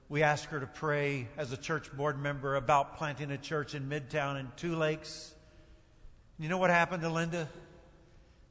We 0.10 0.24
asked 0.24 0.46
her 0.46 0.60
to 0.60 0.68
pray 0.68 1.28
as 1.38 1.52
a 1.52 1.58
church 1.58 1.92
board 1.96 2.22
member 2.22 2.56
about 2.56 2.98
planting 2.98 3.32
a 3.32 3.38
church 3.38 3.76
in 3.76 3.88
Midtown 3.90 4.40
in 4.40 4.52
Tulakes. 4.58 5.34
You 6.38 6.50
know 6.50 6.58
what 6.58 6.70
happened 6.70 7.04
to 7.04 7.10
Linda? 7.10 7.48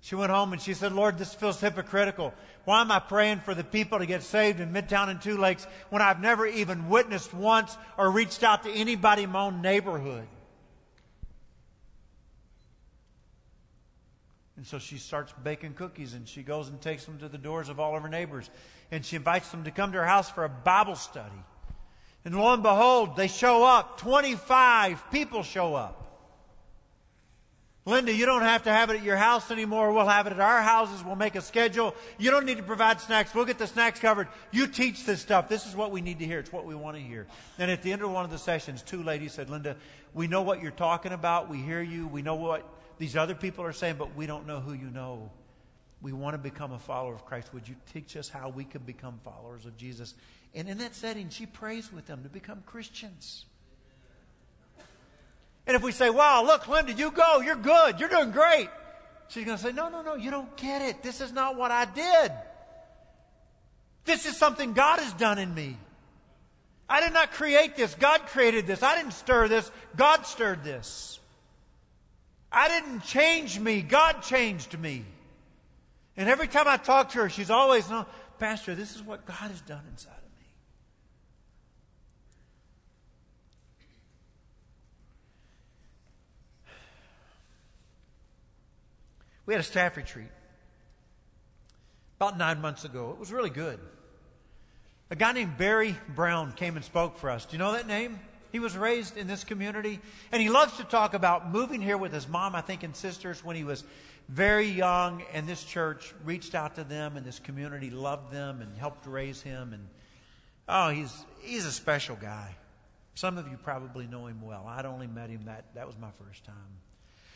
She 0.02 0.14
went 0.14 0.30
home 0.30 0.52
and 0.52 0.62
she 0.62 0.74
said, 0.74 0.92
Lord, 0.92 1.18
this 1.18 1.34
feels 1.34 1.60
hypocritical. 1.60 2.32
Why 2.64 2.80
am 2.80 2.90
I 2.90 3.00
praying 3.00 3.40
for 3.40 3.54
the 3.54 3.64
people 3.64 3.98
to 3.98 4.06
get 4.06 4.22
saved 4.22 4.58
in 4.60 4.72
Midtown 4.72 5.08
and 5.08 5.20
Tulakes 5.20 5.66
when 5.90 6.00
I've 6.00 6.20
never 6.20 6.46
even 6.46 6.88
witnessed 6.88 7.34
once 7.34 7.76
or 7.98 8.10
reached 8.10 8.42
out 8.42 8.62
to 8.62 8.70
anybody 8.70 9.24
in 9.24 9.30
my 9.30 9.42
own 9.42 9.60
neighborhood? 9.60 10.26
And 14.56 14.66
so 14.66 14.78
she 14.78 14.98
starts 14.98 15.32
baking 15.42 15.74
cookies 15.74 16.14
and 16.14 16.28
she 16.28 16.42
goes 16.42 16.68
and 16.68 16.80
takes 16.80 17.04
them 17.04 17.18
to 17.18 17.28
the 17.28 17.38
doors 17.38 17.68
of 17.68 17.80
all 17.80 17.96
of 17.96 18.02
her 18.02 18.08
neighbors. 18.08 18.50
And 18.90 19.04
she 19.04 19.16
invites 19.16 19.50
them 19.50 19.64
to 19.64 19.70
come 19.70 19.92
to 19.92 19.98
her 19.98 20.06
house 20.06 20.30
for 20.30 20.44
a 20.44 20.50
Bible 20.50 20.96
study. 20.96 21.44
And 22.24 22.38
lo 22.38 22.52
and 22.52 22.62
behold, 22.62 23.16
they 23.16 23.28
show 23.28 23.64
up. 23.64 23.98
25 24.00 25.10
people 25.10 25.42
show 25.42 25.74
up. 25.74 26.09
Linda, 27.86 28.12
you 28.12 28.26
don't 28.26 28.42
have 28.42 28.64
to 28.64 28.70
have 28.70 28.90
it 28.90 28.96
at 28.96 29.02
your 29.02 29.16
house 29.16 29.50
anymore. 29.50 29.92
We'll 29.92 30.06
have 30.06 30.26
it 30.26 30.34
at 30.34 30.40
our 30.40 30.60
houses. 30.60 31.02
We'll 31.02 31.16
make 31.16 31.34
a 31.34 31.40
schedule. 31.40 31.94
You 32.18 32.30
don't 32.30 32.44
need 32.44 32.58
to 32.58 32.62
provide 32.62 33.00
snacks. 33.00 33.34
We'll 33.34 33.46
get 33.46 33.58
the 33.58 33.66
snacks 33.66 33.98
covered. 33.98 34.28
You 34.50 34.66
teach 34.66 35.06
this 35.06 35.22
stuff. 35.22 35.48
This 35.48 35.66
is 35.66 35.74
what 35.74 35.90
we 35.90 36.02
need 36.02 36.18
to 36.18 36.26
hear. 36.26 36.38
It's 36.38 36.52
what 36.52 36.66
we 36.66 36.74
want 36.74 36.96
to 36.98 37.02
hear. 37.02 37.26
And 37.58 37.70
at 37.70 37.82
the 37.82 37.92
end 37.92 38.02
of 38.02 38.10
one 38.10 38.24
of 38.24 38.30
the 38.30 38.38
sessions, 38.38 38.82
two 38.82 39.02
ladies 39.02 39.32
said, 39.32 39.48
Linda, 39.48 39.76
we 40.12 40.26
know 40.26 40.42
what 40.42 40.62
you're 40.62 40.72
talking 40.72 41.12
about. 41.12 41.48
We 41.48 41.58
hear 41.58 41.80
you. 41.80 42.06
We 42.06 42.20
know 42.20 42.34
what 42.34 42.68
these 42.98 43.16
other 43.16 43.34
people 43.34 43.64
are 43.64 43.72
saying, 43.72 43.96
but 43.98 44.14
we 44.14 44.26
don't 44.26 44.46
know 44.46 44.60
who 44.60 44.74
you 44.74 44.90
know. 44.90 45.30
We 46.02 46.12
want 46.12 46.34
to 46.34 46.38
become 46.38 46.72
a 46.72 46.78
follower 46.78 47.14
of 47.14 47.24
Christ. 47.24 47.52
Would 47.54 47.66
you 47.66 47.76
teach 47.92 48.14
us 48.16 48.28
how 48.28 48.50
we 48.50 48.64
can 48.64 48.82
become 48.82 49.20
followers 49.24 49.64
of 49.64 49.76
Jesus? 49.78 50.14
And 50.54 50.68
in 50.68 50.78
that 50.78 50.94
setting, 50.94 51.30
she 51.30 51.46
prays 51.46 51.90
with 51.90 52.06
them 52.06 52.22
to 52.24 52.28
become 52.28 52.62
Christians. 52.66 53.46
And 55.66 55.76
if 55.76 55.82
we 55.82 55.92
say, 55.92 56.10
wow, 56.10 56.42
look, 56.44 56.66
Linda, 56.68 56.92
you 56.92 57.10
go, 57.10 57.40
you're 57.40 57.54
good, 57.54 58.00
you're 58.00 58.08
doing 58.08 58.30
great, 58.30 58.68
she's 59.28 59.44
going 59.44 59.56
to 59.56 59.62
say, 59.62 59.72
no, 59.72 59.88
no, 59.88 60.02
no, 60.02 60.14
you 60.14 60.30
don't 60.30 60.56
get 60.56 60.82
it. 60.82 61.02
This 61.02 61.20
is 61.20 61.32
not 61.32 61.56
what 61.56 61.70
I 61.70 61.84
did. 61.84 62.32
This 64.04 64.26
is 64.26 64.36
something 64.36 64.72
God 64.72 64.98
has 64.98 65.12
done 65.12 65.38
in 65.38 65.54
me. 65.54 65.76
I 66.88 67.00
did 67.00 67.12
not 67.12 67.30
create 67.32 67.76
this. 67.76 67.94
God 67.94 68.26
created 68.26 68.66
this. 68.66 68.82
I 68.82 68.96
didn't 68.96 69.12
stir 69.12 69.46
this. 69.46 69.70
God 69.96 70.26
stirred 70.26 70.64
this. 70.64 71.20
I 72.50 72.68
didn't 72.68 73.04
change 73.04 73.60
me. 73.60 73.82
God 73.82 74.22
changed 74.22 74.76
me. 74.76 75.04
And 76.16 76.28
every 76.28 76.48
time 76.48 76.66
I 76.66 76.76
talk 76.76 77.10
to 77.10 77.18
her, 77.18 77.28
she's 77.30 77.50
always, 77.50 77.88
no, 77.88 78.06
Pastor, 78.40 78.74
this 78.74 78.96
is 78.96 79.02
what 79.02 79.24
God 79.24 79.36
has 79.36 79.60
done 79.60 79.82
inside 79.88 80.10
of 80.10 80.24
me. 80.24 80.46
We 89.50 89.54
had 89.54 89.62
a 89.62 89.64
staff 89.64 89.96
retreat 89.96 90.28
about 92.18 92.38
nine 92.38 92.60
months 92.60 92.84
ago. 92.84 93.10
It 93.10 93.18
was 93.18 93.32
really 93.32 93.50
good. 93.50 93.80
A 95.10 95.16
guy 95.16 95.32
named 95.32 95.58
Barry 95.58 95.96
Brown 96.14 96.52
came 96.52 96.76
and 96.76 96.84
spoke 96.84 97.18
for 97.18 97.30
us. 97.30 97.46
Do 97.46 97.54
you 97.54 97.58
know 97.58 97.72
that 97.72 97.88
name? 97.88 98.20
He 98.52 98.60
was 98.60 98.76
raised 98.76 99.16
in 99.16 99.26
this 99.26 99.42
community, 99.42 99.98
and 100.30 100.40
he 100.40 100.48
loves 100.48 100.76
to 100.76 100.84
talk 100.84 101.14
about 101.14 101.50
moving 101.50 101.82
here 101.82 101.98
with 101.98 102.12
his 102.12 102.28
mom, 102.28 102.54
I 102.54 102.60
think, 102.60 102.84
and 102.84 102.94
sisters 102.94 103.44
when 103.44 103.56
he 103.56 103.64
was 103.64 103.82
very 104.28 104.68
young, 104.68 105.24
and 105.32 105.48
this 105.48 105.64
church 105.64 106.14
reached 106.24 106.54
out 106.54 106.76
to 106.76 106.84
them, 106.84 107.16
and 107.16 107.26
this 107.26 107.40
community 107.40 107.90
loved 107.90 108.32
them 108.32 108.60
and 108.60 108.78
helped 108.78 109.04
raise 109.04 109.42
him. 109.42 109.72
And 109.72 109.88
oh, 110.68 110.90
he's 110.90 111.24
he's 111.40 111.66
a 111.66 111.72
special 111.72 112.14
guy. 112.14 112.54
Some 113.16 113.36
of 113.36 113.48
you 113.48 113.56
probably 113.56 114.06
know 114.06 114.28
him 114.28 114.42
well. 114.42 114.64
I'd 114.68 114.86
only 114.86 115.08
met 115.08 115.28
him 115.28 115.46
that 115.46 115.64
that 115.74 115.88
was 115.88 115.98
my 115.98 116.10
first 116.24 116.44
time. 116.44 116.54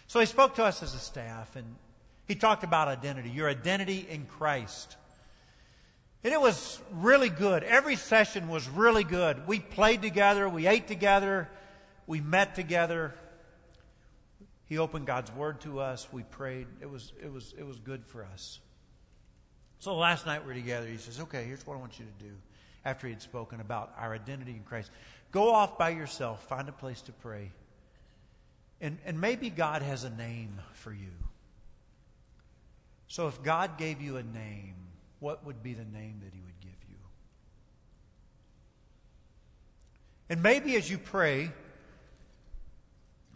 So 0.06 0.20
he 0.20 0.26
spoke 0.26 0.54
to 0.54 0.64
us 0.64 0.80
as 0.80 0.94
a 0.94 1.00
staff, 1.00 1.56
and 1.56 1.74
he 2.26 2.34
talked 2.34 2.64
about 2.64 2.88
identity. 2.88 3.30
Your 3.30 3.48
identity 3.48 4.06
in 4.08 4.26
Christ. 4.26 4.96
And 6.22 6.32
it 6.32 6.40
was 6.40 6.80
really 6.90 7.28
good. 7.28 7.62
Every 7.64 7.96
session 7.96 8.48
was 8.48 8.66
really 8.66 9.04
good. 9.04 9.46
We 9.46 9.60
played 9.60 10.00
together, 10.00 10.48
we 10.48 10.66
ate 10.66 10.88
together, 10.88 11.50
we 12.06 12.22
met 12.22 12.54
together. 12.54 13.14
He 14.64 14.78
opened 14.78 15.06
God's 15.06 15.30
word 15.32 15.60
to 15.62 15.80
us. 15.80 16.08
We 16.10 16.22
prayed. 16.22 16.66
It 16.80 16.88
was 16.88 17.12
it 17.22 17.30
was 17.30 17.54
it 17.58 17.66
was 17.66 17.78
good 17.78 18.06
for 18.06 18.24
us. 18.24 18.60
So 19.78 19.94
last 19.96 20.24
night 20.24 20.40
we 20.42 20.48
were 20.48 20.54
together. 20.54 20.86
He 20.86 20.96
says, 20.96 21.20
"Okay, 21.20 21.44
here's 21.44 21.66
what 21.66 21.74
I 21.74 21.80
want 21.80 21.98
you 21.98 22.06
to 22.06 22.24
do." 22.24 22.32
After 22.86 23.06
he 23.06 23.12
had 23.12 23.20
spoken 23.20 23.60
about 23.60 23.92
our 23.98 24.14
identity 24.14 24.52
in 24.52 24.62
Christ, 24.62 24.90
go 25.30 25.52
off 25.52 25.76
by 25.76 25.90
yourself, 25.90 26.42
find 26.48 26.68
a 26.70 26.72
place 26.72 27.02
to 27.02 27.12
pray, 27.12 27.50
and 28.80 28.96
and 29.04 29.20
maybe 29.20 29.50
God 29.50 29.82
has 29.82 30.04
a 30.04 30.10
name 30.10 30.58
for 30.72 30.92
you. 30.92 31.12
So 33.08 33.28
if 33.28 33.42
God 33.42 33.78
gave 33.78 34.00
you 34.00 34.16
a 34.16 34.22
name, 34.22 34.74
what 35.20 35.44
would 35.46 35.62
be 35.62 35.74
the 35.74 35.84
name 35.84 36.20
that 36.24 36.32
He 36.32 36.40
would 36.40 36.60
give 36.60 36.70
you? 36.88 36.96
And 40.28 40.42
maybe 40.42 40.76
as 40.76 40.90
you 40.90 40.98
pray, 40.98 41.50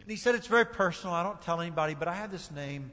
he 0.07 0.15
said 0.15 0.33
it's 0.35 0.47
very 0.47 0.65
personal, 0.65 1.13
I 1.13 1.21
don't 1.21 1.39
tell 1.41 1.61
anybody, 1.61 1.93
but 1.93 2.07
I 2.07 2.15
have 2.15 2.31
this 2.31 2.49
name. 2.49 2.91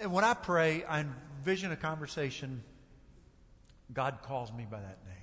And 0.00 0.12
when 0.12 0.24
I 0.24 0.32
pray, 0.32 0.82
I 0.84 1.04
envision 1.38 1.72
a 1.72 1.76
conversation. 1.76 2.62
God 3.92 4.20
calls 4.22 4.50
me 4.52 4.66
by 4.70 4.80
that 4.80 4.98
name. 5.06 5.16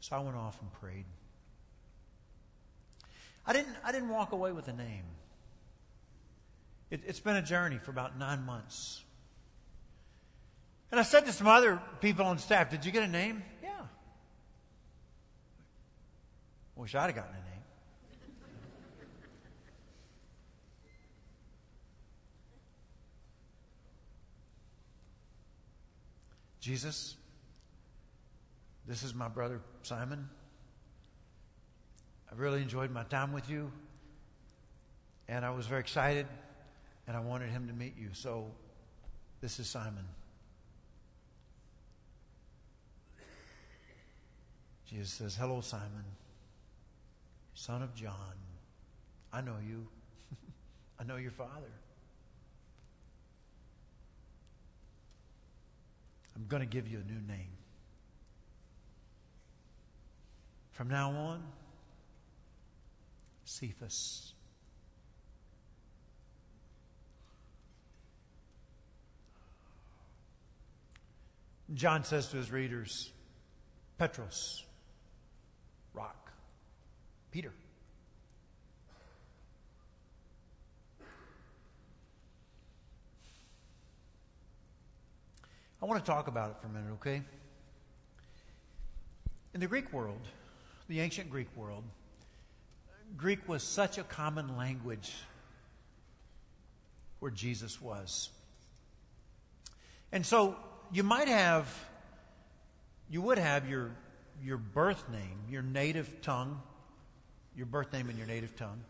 So 0.00 0.16
I 0.16 0.20
went 0.20 0.36
off 0.36 0.58
and 0.62 0.72
prayed. 0.72 1.04
I 3.46 3.52
didn't, 3.52 3.76
I 3.84 3.92
didn't 3.92 4.08
walk 4.08 4.32
away 4.32 4.52
with 4.52 4.68
a 4.68 4.72
name. 4.72 5.04
It, 6.90 7.02
it's 7.06 7.20
been 7.20 7.36
a 7.36 7.42
journey 7.42 7.78
for 7.78 7.90
about 7.90 8.18
nine 8.18 8.44
months. 8.44 9.02
And 10.90 11.00
I 11.00 11.02
said 11.02 11.26
to 11.26 11.32
some 11.32 11.48
other 11.48 11.80
people 12.00 12.24
on 12.26 12.38
staff, 12.38 12.70
Did 12.70 12.84
you 12.84 12.92
get 12.92 13.02
a 13.02 13.08
name? 13.08 13.42
Yeah. 13.62 13.70
Wish 16.76 16.94
I'd 16.94 17.06
have 17.06 17.14
gotten 17.14 17.34
a 17.34 17.38
name. 17.38 17.42
Jesus, 26.60 27.16
this 28.86 29.02
is 29.02 29.12
my 29.12 29.26
brother 29.28 29.60
Simon. 29.82 30.28
I 32.30 32.34
really 32.36 32.62
enjoyed 32.62 32.90
my 32.92 33.02
time 33.04 33.32
with 33.32 33.50
you, 33.50 33.72
and 35.28 35.44
I 35.44 35.50
was 35.50 35.66
very 35.66 35.80
excited, 35.80 36.26
and 37.06 37.16
I 37.16 37.20
wanted 37.20 37.50
him 37.50 37.68
to 37.68 37.72
meet 37.72 37.96
you. 37.98 38.08
So, 38.12 38.46
this 39.40 39.58
is 39.58 39.68
Simon. 39.68 40.04
Jesus 44.88 45.10
says, 45.10 45.36
Hello, 45.36 45.60
Simon, 45.60 46.04
son 47.54 47.82
of 47.82 47.94
John. 47.94 48.14
I 49.32 49.40
know 49.40 49.56
you. 49.66 49.86
I 51.00 51.04
know 51.04 51.16
your 51.16 51.32
father. 51.32 51.72
I'm 56.36 56.46
going 56.46 56.60
to 56.60 56.66
give 56.66 56.86
you 56.86 56.98
a 56.98 57.12
new 57.12 57.20
name. 57.26 57.48
From 60.72 60.88
now 60.88 61.10
on, 61.10 61.42
Cephas. 63.44 64.34
John 71.74 72.04
says 72.04 72.28
to 72.28 72.36
his 72.36 72.50
readers, 72.50 73.10
Petros, 73.98 74.64
rock. 75.94 76.30
Peter. 77.30 77.52
I 85.82 85.84
want 85.84 86.02
to 86.02 86.10
talk 86.10 86.28
about 86.28 86.50
it 86.50 86.56
for 86.60 86.68
a 86.68 86.70
minute, 86.70 86.92
okay? 86.94 87.22
In 89.52 89.60
the 89.60 89.66
Greek 89.66 89.92
world, 89.92 90.20
the 90.88 91.00
ancient 91.00 91.30
Greek 91.30 91.48
world, 91.56 91.84
Greek 93.16 93.46
was 93.48 93.62
such 93.62 93.98
a 93.98 94.02
common 94.02 94.56
language 94.56 95.12
where 97.20 97.30
Jesus 97.30 97.80
was. 97.80 98.30
And 100.12 100.24
so 100.24 100.56
you 100.92 101.02
might 101.02 101.28
have, 101.28 101.72
you 103.08 103.22
would 103.22 103.38
have 103.38 103.68
your 103.68 103.90
your 104.42 104.58
birth 104.58 105.08
name, 105.10 105.38
your 105.48 105.62
native 105.62 106.20
tongue, 106.20 106.60
your 107.56 107.66
birth 107.66 107.92
name 107.92 108.10
in 108.10 108.16
your 108.16 108.26
native 108.26 108.54
tongue. 108.56 108.82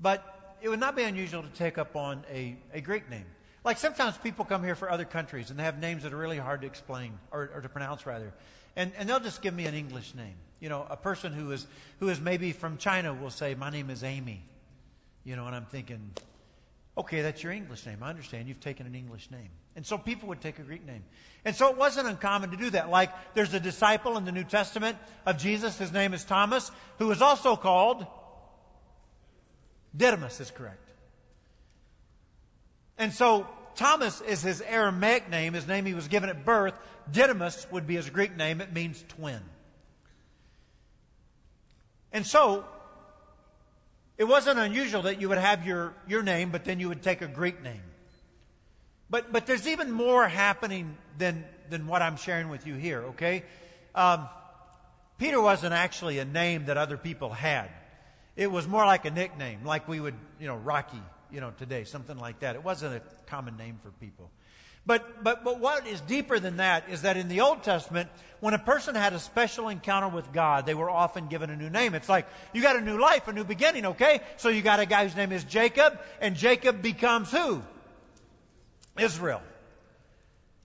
But 0.00 0.56
it 0.62 0.68
would 0.68 0.80
not 0.80 0.96
be 0.96 1.02
unusual 1.02 1.42
to 1.42 1.48
take 1.48 1.78
up 1.78 1.96
on 1.96 2.24
a, 2.32 2.56
a 2.72 2.80
Greek 2.80 3.10
name. 3.10 3.26
Like 3.64 3.78
sometimes 3.78 4.16
people 4.16 4.44
come 4.44 4.62
here 4.62 4.74
for 4.74 4.90
other 4.90 5.04
countries 5.04 5.50
and 5.50 5.58
they 5.58 5.64
have 5.64 5.78
names 5.78 6.04
that 6.04 6.12
are 6.12 6.16
really 6.16 6.38
hard 6.38 6.60
to 6.62 6.66
explain 6.66 7.18
or, 7.30 7.50
or 7.54 7.60
to 7.60 7.68
pronounce 7.68 8.06
rather. 8.06 8.32
And, 8.76 8.92
and 8.96 9.08
they'll 9.08 9.20
just 9.20 9.42
give 9.42 9.54
me 9.54 9.66
an 9.66 9.74
English 9.74 10.14
name. 10.14 10.36
You 10.60 10.68
know, 10.68 10.86
a 10.88 10.96
person 10.96 11.32
who 11.32 11.50
is, 11.50 11.66
who 12.00 12.08
is 12.08 12.20
maybe 12.20 12.52
from 12.52 12.78
China 12.78 13.12
will 13.12 13.30
say, 13.30 13.54
my 13.54 13.70
name 13.70 13.90
is 13.90 14.04
Amy. 14.04 14.42
You 15.24 15.36
know, 15.36 15.46
and 15.46 15.54
I'm 15.54 15.66
thinking, 15.66 16.12
okay, 16.98 17.22
that's 17.22 17.42
your 17.42 17.52
English 17.52 17.86
name. 17.86 18.02
I 18.02 18.10
understand. 18.10 18.48
You've 18.48 18.60
taken 18.60 18.86
an 18.86 18.94
English 18.94 19.30
name. 19.30 19.48
And 19.76 19.86
so 19.86 19.96
people 19.96 20.28
would 20.28 20.40
take 20.40 20.58
a 20.58 20.62
Greek 20.62 20.84
name. 20.84 21.04
And 21.44 21.54
so 21.54 21.70
it 21.70 21.78
wasn't 21.78 22.08
uncommon 22.08 22.50
to 22.50 22.56
do 22.56 22.70
that. 22.70 22.90
Like 22.90 23.10
there's 23.34 23.54
a 23.54 23.60
disciple 23.60 24.16
in 24.16 24.24
the 24.24 24.32
New 24.32 24.44
Testament 24.44 24.98
of 25.24 25.38
Jesus. 25.38 25.78
His 25.78 25.92
name 25.92 26.12
is 26.12 26.24
Thomas, 26.24 26.70
who 26.98 27.10
is 27.10 27.22
also 27.22 27.56
called 27.56 28.06
Didymus 29.96 30.40
is 30.40 30.50
correct. 30.50 30.90
And 32.98 33.12
so 33.12 33.46
Thomas 33.76 34.20
is 34.20 34.42
his 34.42 34.60
Aramaic 34.60 35.30
name, 35.30 35.54
his 35.54 35.66
name 35.66 35.86
he 35.86 35.94
was 35.94 36.08
given 36.08 36.28
at 36.28 36.44
birth. 36.44 36.74
Didymus 37.10 37.66
would 37.70 37.86
be 37.86 37.94
his 37.94 38.10
Greek 38.10 38.36
name. 38.36 38.60
It 38.60 38.72
means 38.72 39.04
twin. 39.08 39.40
And 42.12 42.26
so, 42.26 42.64
it 44.18 44.24
wasn't 44.24 44.58
unusual 44.58 45.02
that 45.02 45.20
you 45.20 45.28
would 45.28 45.38
have 45.38 45.66
your, 45.66 45.94
your 46.06 46.22
name, 46.22 46.50
but 46.50 46.64
then 46.64 46.80
you 46.80 46.88
would 46.88 47.02
take 47.02 47.22
a 47.22 47.26
Greek 47.28 47.62
name. 47.62 47.82
But, 49.08 49.32
but 49.32 49.46
there's 49.46 49.66
even 49.66 49.90
more 49.90 50.28
happening 50.28 50.98
than, 51.16 51.44
than 51.70 51.86
what 51.86 52.02
I'm 52.02 52.16
sharing 52.16 52.50
with 52.50 52.66
you 52.66 52.74
here, 52.74 53.04
okay? 53.04 53.44
Um, 53.94 54.28
Peter 55.16 55.40
wasn't 55.40 55.72
actually 55.72 56.18
a 56.18 56.24
name 56.24 56.66
that 56.66 56.76
other 56.76 56.98
people 56.98 57.30
had. 57.30 57.70
It 58.36 58.50
was 58.50 58.68
more 58.68 58.84
like 58.84 59.06
a 59.06 59.10
nickname, 59.10 59.64
like 59.64 59.88
we 59.88 59.98
would, 59.98 60.14
you 60.38 60.46
know, 60.46 60.56
Rocky 60.56 61.02
you 61.30 61.40
know, 61.40 61.52
today, 61.58 61.84
something 61.84 62.18
like 62.18 62.40
that. 62.40 62.56
It 62.56 62.64
wasn't 62.64 62.96
a 62.96 63.02
common 63.26 63.56
name 63.56 63.78
for 63.82 63.90
people. 63.90 64.30
But, 64.88 65.22
but, 65.22 65.44
but 65.44 65.60
what 65.60 65.86
is 65.86 66.00
deeper 66.00 66.40
than 66.40 66.56
that 66.56 66.88
is 66.88 67.02
that 67.02 67.18
in 67.18 67.28
the 67.28 67.42
Old 67.42 67.62
Testament, 67.62 68.08
when 68.40 68.54
a 68.54 68.58
person 68.58 68.94
had 68.94 69.12
a 69.12 69.18
special 69.18 69.68
encounter 69.68 70.08
with 70.08 70.32
God, 70.32 70.64
they 70.64 70.72
were 70.72 70.88
often 70.88 71.28
given 71.28 71.50
a 71.50 71.56
new 71.56 71.68
name. 71.68 71.94
It's 71.94 72.08
like, 72.08 72.26
you 72.54 72.62
got 72.62 72.74
a 72.74 72.80
new 72.80 72.98
life, 72.98 73.28
a 73.28 73.34
new 73.34 73.44
beginning, 73.44 73.84
okay? 73.84 74.22
So 74.38 74.48
you 74.48 74.62
got 74.62 74.80
a 74.80 74.86
guy 74.86 75.04
whose 75.04 75.14
name 75.14 75.30
is 75.30 75.44
Jacob, 75.44 76.00
and 76.22 76.34
Jacob 76.34 76.80
becomes 76.80 77.30
who? 77.30 77.62
Israel. 78.98 79.42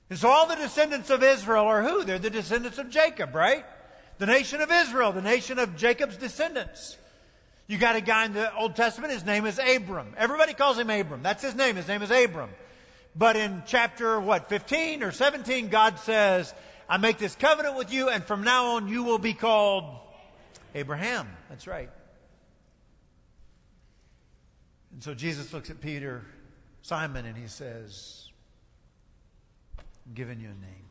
And 0.09 0.17
so 0.17 0.29
all 0.29 0.47
the 0.47 0.55
descendants 0.55 1.09
of 1.09 1.21
Israel 1.21 1.65
are 1.65 1.83
who? 1.83 2.05
They're 2.05 2.17
the 2.17 2.29
descendants 2.29 2.77
of 2.77 2.89
Jacob, 2.89 3.35
right? 3.35 3.65
The 4.19 4.25
nation 4.25 4.61
of 4.61 4.71
Israel, 4.71 5.11
the 5.11 5.21
nation 5.21 5.59
of 5.59 5.75
Jacob's 5.75 6.15
descendants. 6.15 6.95
You 7.67 7.77
got 7.77 7.97
a 7.97 8.01
guy 8.01 8.23
in 8.23 8.31
the 8.31 8.55
Old 8.55 8.77
Testament, 8.77 9.11
his 9.11 9.25
name 9.25 9.45
is 9.45 9.59
Abram. 9.59 10.13
Everybody 10.15 10.53
calls 10.53 10.79
him 10.79 10.89
Abram. 10.89 11.23
That's 11.23 11.43
his 11.43 11.55
name. 11.55 11.75
His 11.75 11.89
name 11.89 12.01
is 12.01 12.09
Abram. 12.09 12.51
But 13.15 13.35
in 13.35 13.63
chapter, 13.65 14.19
what, 14.19 14.49
15 14.49 15.03
or 15.03 15.11
17, 15.11 15.67
God 15.69 15.99
says, 15.99 16.53
I 16.89 16.97
make 16.97 17.17
this 17.17 17.35
covenant 17.35 17.77
with 17.77 17.93
you, 17.93 18.09
and 18.09 18.23
from 18.23 18.43
now 18.43 18.75
on 18.75 18.87
you 18.87 19.03
will 19.03 19.19
be 19.19 19.33
called 19.33 19.85
Abraham. 20.73 21.27
That's 21.49 21.67
right. 21.67 21.89
And 24.93 25.03
so 25.03 25.13
Jesus 25.13 25.53
looks 25.53 25.69
at 25.69 25.79
Peter, 25.79 26.23
Simon, 26.81 27.25
and 27.25 27.37
he 27.37 27.47
says, 27.47 28.29
I'm 29.77 30.13
giving 30.13 30.39
you 30.39 30.47
a 30.47 30.61
name. 30.61 30.85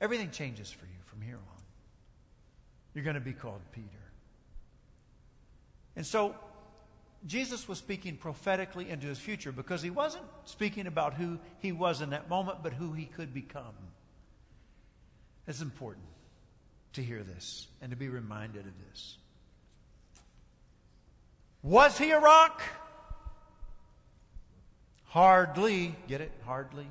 Everything 0.00 0.30
changes 0.30 0.70
for 0.70 0.84
you 0.86 0.98
from 1.06 1.20
here 1.20 1.36
on. 1.36 1.62
You're 2.94 3.04
going 3.04 3.14
to 3.14 3.20
be 3.20 3.32
called 3.32 3.60
Peter. 3.72 3.86
And 5.94 6.06
so 6.06 6.34
Jesus 7.26 7.68
was 7.68 7.78
speaking 7.78 8.16
prophetically 8.16 8.90
into 8.90 9.06
his 9.06 9.18
future 9.18 9.52
because 9.52 9.80
he 9.80 9.90
wasn't 9.90 10.24
speaking 10.44 10.86
about 10.86 11.14
who 11.14 11.38
he 11.60 11.70
was 11.70 12.00
in 12.00 12.10
that 12.10 12.28
moment, 12.28 12.58
but 12.62 12.72
who 12.72 12.92
he 12.92 13.04
could 13.04 13.32
become. 13.32 13.74
It's 15.46 15.60
important 15.60 16.06
to 16.94 17.02
hear 17.02 17.22
this 17.22 17.68
and 17.80 17.90
to 17.90 17.96
be 17.96 18.08
reminded 18.08 18.66
of 18.66 18.72
this. 18.90 19.16
Was 21.62 21.96
he 21.96 22.10
a 22.10 22.18
rock? 22.18 22.60
Hardly. 25.04 25.94
Get 26.08 26.20
it? 26.20 26.32
Hardly. 26.44 26.86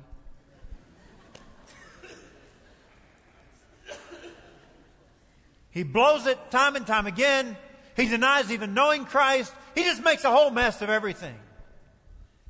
he 5.70 5.82
blows 5.82 6.26
it 6.26 6.38
time 6.50 6.74
and 6.76 6.86
time 6.86 7.06
again. 7.06 7.56
He 7.96 8.08
denies 8.08 8.50
even 8.50 8.74
knowing 8.74 9.04
Christ. 9.04 9.52
He 9.74 9.82
just 9.84 10.02
makes 10.02 10.24
a 10.24 10.30
whole 10.30 10.50
mess 10.50 10.82
of 10.82 10.90
everything. 10.90 11.34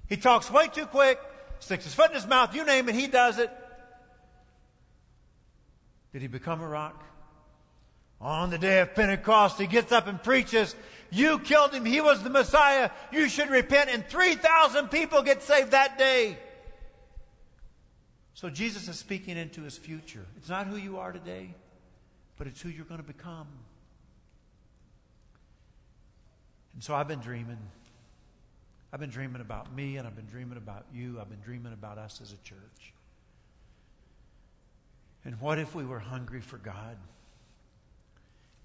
He 0.08 0.16
talks 0.16 0.50
way 0.50 0.68
too 0.68 0.86
quick, 0.86 1.18
sticks 1.60 1.84
his 1.84 1.94
foot 1.94 2.10
in 2.10 2.16
his 2.16 2.26
mouth, 2.26 2.54
you 2.54 2.64
name 2.64 2.88
it, 2.88 2.94
he 2.94 3.06
does 3.06 3.38
it. 3.38 3.50
Did 6.12 6.22
he 6.22 6.28
become 6.28 6.60
a 6.60 6.68
rock? 6.68 7.02
On 8.20 8.50
the 8.50 8.58
day 8.58 8.80
of 8.80 8.94
Pentecost, 8.94 9.58
he 9.58 9.66
gets 9.66 9.90
up 9.90 10.06
and 10.06 10.22
preaches, 10.22 10.76
You 11.10 11.38
killed 11.38 11.72
him, 11.72 11.84
he 11.84 12.00
was 12.00 12.22
the 12.22 12.30
Messiah, 12.30 12.90
you 13.10 13.28
should 13.28 13.50
repent, 13.50 13.90
and 13.90 14.06
3,000 14.06 14.88
people 14.88 15.22
get 15.22 15.42
saved 15.42 15.72
that 15.72 15.98
day. 15.98 16.38
So 18.34 18.50
Jesus 18.50 18.88
is 18.88 18.98
speaking 18.98 19.36
into 19.36 19.62
his 19.62 19.76
future. 19.78 20.26
It's 20.36 20.48
not 20.48 20.66
who 20.66 20.76
you 20.76 20.98
are 20.98 21.12
today, 21.12 21.54
but 22.36 22.46
it's 22.46 22.60
who 22.60 22.68
you're 22.68 22.84
going 22.84 23.00
to 23.00 23.06
become. 23.06 23.48
And 26.82 26.84
so 26.84 26.96
I've 26.96 27.06
been 27.06 27.20
dreaming. 27.20 27.58
I've 28.92 28.98
been 28.98 29.08
dreaming 29.08 29.40
about 29.40 29.72
me, 29.72 29.98
and 29.98 30.04
I've 30.04 30.16
been 30.16 30.26
dreaming 30.26 30.58
about 30.58 30.84
you. 30.92 31.20
I've 31.20 31.30
been 31.30 31.38
dreaming 31.38 31.72
about 31.72 31.96
us 31.96 32.18
as 32.20 32.32
a 32.32 32.36
church. 32.38 32.92
And 35.24 35.40
what 35.40 35.60
if 35.60 35.76
we 35.76 35.84
were 35.84 36.00
hungry 36.00 36.40
for 36.40 36.56
God? 36.56 36.96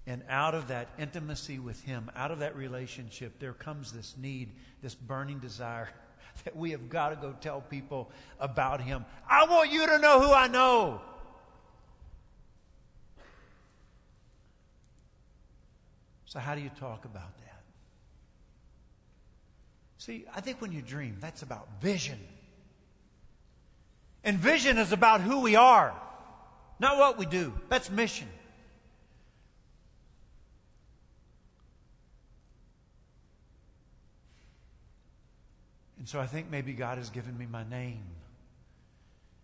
And 0.04 0.24
out 0.28 0.56
of 0.56 0.66
that 0.66 0.88
intimacy 0.98 1.60
with 1.60 1.80
Him, 1.84 2.10
out 2.16 2.32
of 2.32 2.40
that 2.40 2.56
relationship, 2.56 3.38
there 3.38 3.52
comes 3.52 3.92
this 3.92 4.16
need, 4.20 4.48
this 4.82 4.96
burning 4.96 5.38
desire 5.38 5.88
that 6.44 6.56
we 6.56 6.72
have 6.72 6.88
got 6.88 7.10
to 7.10 7.14
go 7.14 7.36
tell 7.40 7.60
people 7.60 8.10
about 8.40 8.80
Him. 8.80 9.04
I 9.30 9.46
want 9.46 9.70
you 9.70 9.86
to 9.86 9.98
know 10.00 10.20
who 10.20 10.32
I 10.32 10.48
know. 10.48 11.02
So, 16.24 16.40
how 16.40 16.56
do 16.56 16.60
you 16.60 16.70
talk 16.80 17.04
about 17.04 17.38
that? 17.38 17.47
See, 20.08 20.24
I 20.34 20.40
think 20.40 20.62
when 20.62 20.72
you 20.72 20.80
dream, 20.80 21.18
that's 21.20 21.42
about 21.42 21.68
vision. 21.82 22.18
And 24.24 24.38
vision 24.38 24.78
is 24.78 24.90
about 24.90 25.20
who 25.20 25.42
we 25.42 25.54
are, 25.54 25.94
not 26.80 26.96
what 26.96 27.18
we 27.18 27.26
do. 27.26 27.52
That's 27.68 27.90
mission. 27.90 28.26
And 35.98 36.08
so 36.08 36.18
I 36.18 36.26
think 36.26 36.50
maybe 36.50 36.72
God 36.72 36.96
has 36.96 37.10
given 37.10 37.36
me 37.36 37.44
my 37.44 37.68
name. 37.68 38.00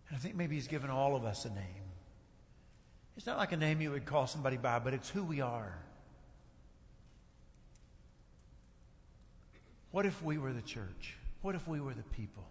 And 0.09 0.17
I 0.17 0.19
think 0.19 0.33
maybe 0.33 0.55
He's 0.55 0.67
given 0.67 0.89
all 0.89 1.15
of 1.15 1.25
us 1.25 1.45
a 1.45 1.49
name. 1.49 1.85
It's 3.15 3.27
not 3.27 3.37
like 3.37 3.51
a 3.51 3.57
name 3.57 3.81
you 3.81 3.91
would 3.91 4.07
call 4.07 4.25
somebody 4.25 4.57
by, 4.57 4.79
but 4.79 4.95
it's 4.95 5.11
who 5.11 5.23
we 5.23 5.41
are. 5.41 5.84
What 9.95 10.05
if 10.05 10.21
we 10.21 10.37
were 10.37 10.51
the 10.51 10.61
church? 10.61 11.15
What 11.41 11.55
if 11.55 11.65
we 11.69 11.79
were 11.79 11.93
the 11.93 12.03
people? 12.03 12.43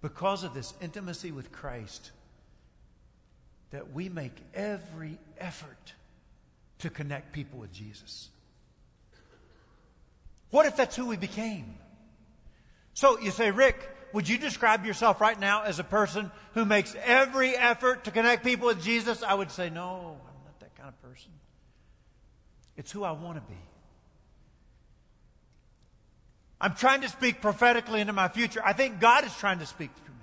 Because 0.00 0.44
of 0.44 0.54
this 0.54 0.72
intimacy 0.80 1.30
with 1.30 1.52
Christ, 1.52 2.10
that 3.70 3.92
we 3.92 4.08
make 4.08 4.32
every 4.54 5.18
effort 5.36 5.92
to 6.78 6.88
connect 6.88 7.34
people 7.34 7.58
with 7.58 7.70
Jesus. 7.70 8.30
What 10.48 10.64
if 10.64 10.74
that's 10.74 10.96
who 10.96 11.04
we 11.06 11.18
became? 11.18 11.74
So 12.94 13.20
you 13.20 13.30
say, 13.30 13.50
Rick, 13.50 13.86
would 14.14 14.26
you 14.26 14.38
describe 14.38 14.86
yourself 14.86 15.20
right 15.20 15.38
now 15.38 15.64
as 15.64 15.78
a 15.78 15.84
person 15.84 16.30
who 16.54 16.64
makes 16.64 16.96
every 17.04 17.54
effort 17.54 18.04
to 18.04 18.10
connect 18.10 18.42
people 18.42 18.68
with 18.68 18.82
Jesus? 18.82 19.22
I 19.22 19.34
would 19.34 19.50
say, 19.50 19.68
no, 19.68 20.16
I'm 20.26 20.44
not 20.46 20.60
that 20.60 20.74
kind 20.76 20.88
of 20.88 21.02
person. 21.02 21.30
It's 22.78 22.90
who 22.90 23.04
I 23.04 23.12
want 23.12 23.36
to 23.36 23.42
be. 23.42 23.60
I'm 26.64 26.74
trying 26.74 27.02
to 27.02 27.10
speak 27.10 27.42
prophetically 27.42 28.00
into 28.00 28.14
my 28.14 28.28
future. 28.28 28.62
I 28.64 28.72
think 28.72 28.98
God 28.98 29.26
is 29.26 29.36
trying 29.36 29.58
to 29.58 29.66
speak 29.66 29.90
through 29.96 30.14
me. 30.14 30.20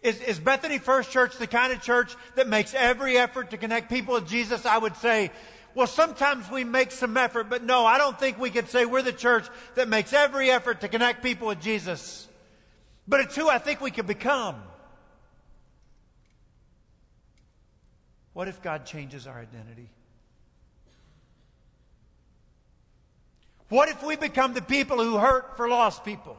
Is, 0.00 0.18
is 0.22 0.38
Bethany 0.38 0.78
First 0.78 1.10
Church 1.10 1.36
the 1.36 1.46
kind 1.46 1.74
of 1.74 1.82
church 1.82 2.16
that 2.34 2.48
makes 2.48 2.72
every 2.72 3.18
effort 3.18 3.50
to 3.50 3.58
connect 3.58 3.90
people 3.90 4.14
with 4.14 4.26
Jesus? 4.26 4.64
I 4.64 4.78
would 4.78 4.96
say, 4.96 5.30
well, 5.74 5.86
sometimes 5.86 6.50
we 6.50 6.64
make 6.64 6.90
some 6.90 7.18
effort, 7.18 7.50
but 7.50 7.64
no, 7.64 7.84
I 7.84 7.98
don't 7.98 8.18
think 8.18 8.38
we 8.38 8.48
could 8.48 8.70
say 8.70 8.86
we're 8.86 9.02
the 9.02 9.12
church 9.12 9.46
that 9.74 9.90
makes 9.90 10.14
every 10.14 10.50
effort 10.50 10.80
to 10.80 10.88
connect 10.88 11.22
people 11.22 11.48
with 11.48 11.60
Jesus. 11.60 12.26
But 13.06 13.20
it's 13.20 13.36
who 13.36 13.50
I 13.50 13.58
think 13.58 13.82
we 13.82 13.90
could 13.90 14.06
become. 14.06 14.56
What 18.32 18.48
if 18.48 18.62
God 18.62 18.86
changes 18.86 19.26
our 19.26 19.38
identity? 19.38 19.90
What 23.74 23.88
if 23.88 24.04
we 24.04 24.14
become 24.14 24.54
the 24.54 24.62
people 24.62 25.02
who 25.02 25.18
hurt 25.18 25.56
for 25.56 25.68
lost 25.68 26.04
people? 26.04 26.36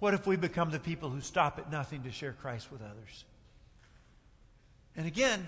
What 0.00 0.14
if 0.14 0.26
we 0.26 0.34
become 0.34 0.72
the 0.72 0.80
people 0.80 1.10
who 1.10 1.20
stop 1.20 1.60
at 1.60 1.70
nothing 1.70 2.02
to 2.02 2.10
share 2.10 2.32
Christ 2.32 2.72
with 2.72 2.82
others? 2.82 3.24
And 4.96 5.06
again, 5.06 5.46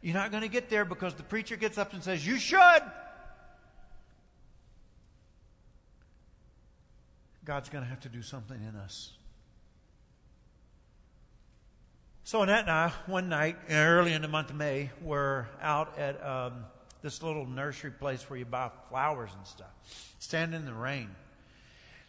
you're 0.00 0.14
not 0.14 0.30
going 0.30 0.44
to 0.44 0.48
get 0.48 0.70
there 0.70 0.84
because 0.84 1.14
the 1.14 1.24
preacher 1.24 1.56
gets 1.56 1.76
up 1.76 1.92
and 1.92 2.04
says, 2.04 2.24
You 2.24 2.38
should. 2.38 2.82
God's 7.44 7.68
going 7.68 7.82
to 7.82 7.90
have 7.90 8.02
to 8.02 8.08
do 8.08 8.22
something 8.22 8.62
in 8.62 8.76
us. 8.76 9.10
So 12.24 12.40
Annette 12.40 12.60
and 12.60 12.70
I, 12.70 12.92
one 13.06 13.28
night, 13.28 13.56
early 13.68 14.12
in 14.12 14.22
the 14.22 14.28
month 14.28 14.50
of 14.50 14.56
May, 14.56 14.90
were 15.02 15.48
out 15.60 15.98
at 15.98 16.24
um, 16.24 16.64
this 17.02 17.20
little 17.20 17.46
nursery 17.46 17.90
place 17.90 18.30
where 18.30 18.38
you 18.38 18.44
buy 18.44 18.70
flowers 18.88 19.30
and 19.36 19.44
stuff, 19.44 19.72
standing 20.20 20.60
in 20.60 20.64
the 20.64 20.72
rain. 20.72 21.10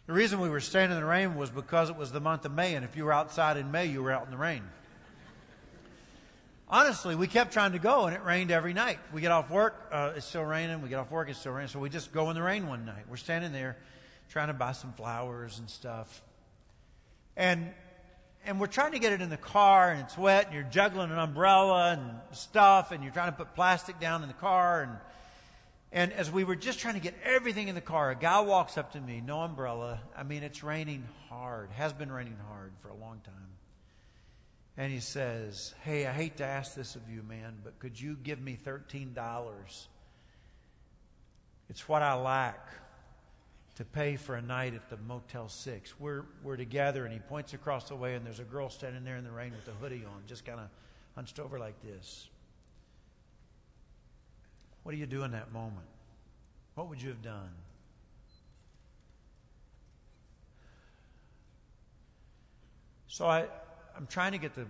The 0.06 0.12
reason 0.12 0.38
we 0.38 0.48
were 0.48 0.60
standing 0.60 0.96
in 0.96 1.02
the 1.02 1.08
rain 1.08 1.34
was 1.34 1.50
because 1.50 1.90
it 1.90 1.96
was 1.96 2.12
the 2.12 2.20
month 2.20 2.44
of 2.44 2.52
May, 2.52 2.76
and 2.76 2.84
if 2.84 2.96
you 2.96 3.04
were 3.04 3.12
outside 3.12 3.56
in 3.56 3.72
May, 3.72 3.86
you 3.86 4.04
were 4.04 4.12
out 4.12 4.24
in 4.24 4.30
the 4.30 4.36
rain. 4.36 4.62
Honestly, 6.68 7.16
we 7.16 7.26
kept 7.26 7.52
trying 7.52 7.72
to 7.72 7.80
go, 7.80 8.06
and 8.06 8.14
it 8.14 8.22
rained 8.22 8.52
every 8.52 8.72
night. 8.72 9.00
We 9.12 9.20
get 9.20 9.32
off 9.32 9.50
work, 9.50 9.88
uh, 9.90 10.12
it's 10.14 10.26
still 10.26 10.44
raining. 10.44 10.80
We 10.80 10.90
get 10.90 11.00
off 11.00 11.10
work, 11.10 11.28
it's 11.28 11.40
still 11.40 11.52
raining. 11.52 11.70
So 11.70 11.80
we 11.80 11.90
just 11.90 12.12
go 12.12 12.30
in 12.30 12.36
the 12.36 12.42
rain 12.42 12.68
one 12.68 12.84
night. 12.84 13.04
We're 13.10 13.16
standing 13.16 13.50
there 13.50 13.78
trying 14.30 14.46
to 14.46 14.54
buy 14.54 14.72
some 14.72 14.92
flowers 14.92 15.58
and 15.58 15.68
stuff. 15.68 16.22
And 17.36 17.72
and 18.46 18.60
we're 18.60 18.66
trying 18.66 18.92
to 18.92 18.98
get 18.98 19.12
it 19.12 19.20
in 19.20 19.30
the 19.30 19.36
car 19.36 19.90
and 19.90 20.00
it's 20.00 20.16
wet 20.18 20.46
and 20.46 20.54
you're 20.54 20.64
juggling 20.64 21.10
an 21.10 21.18
umbrella 21.18 21.92
and 21.92 22.36
stuff 22.36 22.92
and 22.92 23.02
you're 23.02 23.12
trying 23.12 23.30
to 23.30 23.36
put 23.36 23.54
plastic 23.54 23.98
down 24.00 24.22
in 24.22 24.28
the 24.28 24.34
car 24.34 24.82
and 24.82 24.98
and 25.96 26.12
as 26.12 26.28
we 26.28 26.42
were 26.42 26.56
just 26.56 26.80
trying 26.80 26.94
to 26.94 27.00
get 27.00 27.14
everything 27.22 27.68
in 27.68 27.76
the 27.76 27.80
car, 27.80 28.10
a 28.10 28.16
guy 28.16 28.40
walks 28.40 28.76
up 28.76 28.94
to 28.94 29.00
me, 29.00 29.22
no 29.24 29.42
umbrella. 29.42 30.00
I 30.16 30.24
mean, 30.24 30.42
it's 30.42 30.64
raining 30.64 31.04
hard, 31.28 31.70
has 31.70 31.92
been 31.92 32.10
raining 32.10 32.36
hard 32.48 32.72
for 32.82 32.88
a 32.88 32.96
long 32.96 33.20
time. 33.24 33.34
And 34.76 34.92
he 34.92 34.98
says, 34.98 35.72
Hey, 35.84 36.04
I 36.04 36.12
hate 36.12 36.38
to 36.38 36.44
ask 36.44 36.74
this 36.74 36.96
of 36.96 37.08
you, 37.08 37.22
man, 37.22 37.58
but 37.62 37.78
could 37.78 38.00
you 38.00 38.16
give 38.20 38.40
me 38.40 38.58
$13? 38.66 39.14
It's 41.70 41.88
what 41.88 42.02
I 42.02 42.14
lack 42.14 42.68
to 43.76 43.84
pay 43.84 44.16
for 44.16 44.36
a 44.36 44.42
night 44.42 44.74
at 44.74 44.88
the 44.88 44.96
Motel 44.96 45.48
6. 45.48 45.98
We're, 45.98 46.22
we're 46.42 46.56
together, 46.56 47.04
and 47.04 47.12
he 47.12 47.18
points 47.18 47.54
across 47.54 47.88
the 47.88 47.96
way, 47.96 48.14
and 48.14 48.24
there's 48.24 48.38
a 48.38 48.44
girl 48.44 48.70
standing 48.70 49.04
there 49.04 49.16
in 49.16 49.24
the 49.24 49.32
rain 49.32 49.52
with 49.52 49.66
a 49.66 49.76
hoodie 49.78 50.04
on, 50.04 50.22
just 50.26 50.44
kind 50.44 50.60
of 50.60 50.68
hunched 51.16 51.40
over 51.40 51.58
like 51.58 51.74
this. 51.82 52.28
What 54.84 54.92
do 54.92 54.98
you 54.98 55.06
do 55.06 55.24
in 55.24 55.32
that 55.32 55.52
moment? 55.52 55.86
What 56.74 56.88
would 56.88 57.02
you 57.02 57.08
have 57.08 57.22
done? 57.22 57.50
So 63.08 63.26
I, 63.26 63.46
I'm 63.96 64.06
trying 64.06 64.32
to 64.32 64.38
get 64.38 64.54
the 64.54 64.66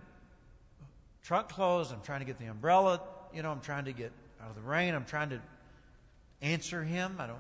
trunk 1.22 1.48
closed. 1.48 1.92
I'm 1.92 2.02
trying 2.02 2.20
to 2.20 2.26
get 2.26 2.38
the 2.38 2.46
umbrella. 2.46 3.00
You 3.34 3.42
know, 3.42 3.50
I'm 3.50 3.60
trying 3.60 3.86
to 3.86 3.92
get 3.92 4.12
out 4.40 4.50
of 4.50 4.54
the 4.54 4.62
rain. 4.62 4.94
I'm 4.94 5.06
trying 5.06 5.30
to 5.30 5.40
answer 6.42 6.84
him. 6.84 7.16
I 7.18 7.26
don't 7.26 7.38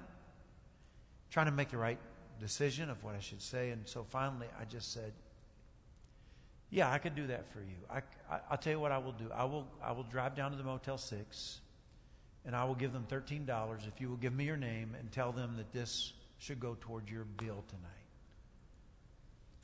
trying 1.34 1.46
to 1.46 1.52
make 1.52 1.70
the 1.70 1.76
right 1.76 1.98
decision 2.38 2.88
of 2.88 3.02
what 3.02 3.16
I 3.16 3.18
should 3.18 3.42
say. 3.42 3.70
And 3.70 3.88
so 3.88 4.06
finally, 4.08 4.46
I 4.60 4.64
just 4.64 4.92
said, 4.92 5.12
"Yeah, 6.70 6.90
I 6.90 6.98
could 6.98 7.16
do 7.16 7.26
that 7.26 7.52
for 7.52 7.58
you. 7.58 7.74
I, 7.90 8.02
will 8.48 8.56
tell 8.56 8.72
you 8.72 8.78
what 8.78 8.92
I 8.92 8.98
will 8.98 9.12
do. 9.12 9.28
I 9.34 9.44
will 9.44 9.66
I 9.82 9.90
will 9.90 10.04
drive 10.04 10.36
down 10.36 10.52
to 10.52 10.56
the 10.56 10.62
Motel 10.62 10.96
Six, 10.96 11.60
and 12.46 12.54
I 12.54 12.62
will 12.64 12.76
give 12.76 12.92
them 12.92 13.04
thirteen 13.08 13.46
dollars 13.46 13.82
if 13.88 14.00
you 14.00 14.08
will 14.08 14.16
give 14.16 14.32
me 14.32 14.44
your 14.44 14.56
name 14.56 14.94
and 14.96 15.10
tell 15.10 15.32
them 15.32 15.56
that 15.56 15.72
this 15.72 16.12
should 16.38 16.60
go 16.60 16.76
towards 16.80 17.10
your 17.10 17.24
bill 17.24 17.64
tonight." 17.68 17.90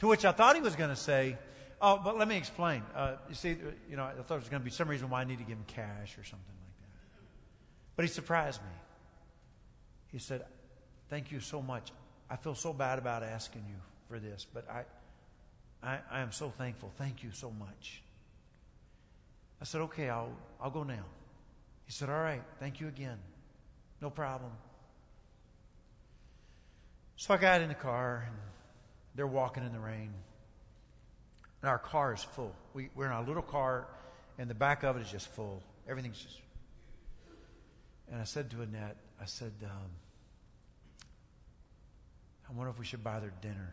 To 0.00 0.09
which 0.09 0.24
I 0.24 0.33
thought 0.33 0.56
he 0.56 0.62
was 0.62 0.74
going 0.74 0.90
to 0.90 0.96
say, 0.96 1.38
"Oh, 1.80 2.00
but 2.02 2.18
let 2.18 2.26
me 2.26 2.37
explain. 2.37 2.83
Uh, 2.96 3.14
you 3.28 3.37
see, 3.37 3.56
you 3.88 3.96
know, 3.96 4.02
I 4.02 4.14
thought 4.14 4.26
there 4.26 4.38
was 4.38 4.48
going 4.48 4.62
to 4.62 4.64
be 4.64 4.72
some 4.72 4.88
reason 4.88 5.09
why 5.09 5.20
I 5.20 5.24
need 5.24 5.38
to 5.38 5.44
give 5.44 5.56
him 5.56 5.64
cash 5.68 6.18
or 6.18 6.24
something 6.24 6.56
like 6.64 6.80
that." 6.80 7.22
But 7.94 8.06
he 8.06 8.09
surprised 8.09 8.61
me. 8.61 8.76
He 10.11 10.18
said, 10.18 10.42
Thank 11.10 11.32
you 11.32 11.40
so 11.40 11.60
much. 11.60 11.90
I 12.30 12.36
feel 12.36 12.54
so 12.54 12.72
bad 12.72 13.00
about 13.00 13.24
asking 13.24 13.64
you 13.68 13.74
for 14.08 14.20
this, 14.20 14.46
but 14.54 14.64
I, 14.70 14.84
I, 15.82 15.98
I 16.08 16.20
am 16.20 16.30
so 16.30 16.50
thankful. 16.50 16.92
Thank 16.96 17.24
you 17.24 17.30
so 17.32 17.50
much. 17.50 18.02
I 19.60 19.64
said, 19.64 19.80
okay, 19.82 20.08
I'll, 20.08 20.30
I'll 20.60 20.70
go 20.70 20.84
now. 20.84 21.04
He 21.84 21.92
said, 21.92 22.08
all 22.08 22.20
right, 22.20 22.42
thank 22.60 22.80
you 22.80 22.86
again. 22.86 23.18
No 24.00 24.08
problem. 24.08 24.52
So 27.16 27.34
I 27.34 27.36
got 27.36 27.60
in 27.60 27.68
the 27.68 27.74
car, 27.74 28.24
and 28.26 28.36
they're 29.16 29.26
walking 29.26 29.66
in 29.66 29.72
the 29.72 29.80
rain. 29.80 30.14
And 31.60 31.68
our 31.68 31.78
car 31.78 32.14
is 32.14 32.22
full. 32.22 32.54
We, 32.72 32.88
we're 32.94 33.06
in 33.06 33.12
our 33.12 33.24
little 33.24 33.42
car, 33.42 33.88
and 34.38 34.48
the 34.48 34.54
back 34.54 34.84
of 34.84 34.96
it 34.96 35.02
is 35.02 35.10
just 35.10 35.28
full. 35.28 35.60
Everything's 35.88 36.22
just. 36.22 36.38
And 38.10 38.20
I 38.20 38.24
said 38.24 38.50
to 38.52 38.62
Annette, 38.62 38.96
I 39.20 39.24
said, 39.26 39.52
um, 39.64 39.90
I 42.50 42.56
wonder 42.56 42.70
if 42.70 42.78
we 42.78 42.84
should 42.84 43.04
buy 43.04 43.20
their 43.20 43.32
dinner. 43.40 43.72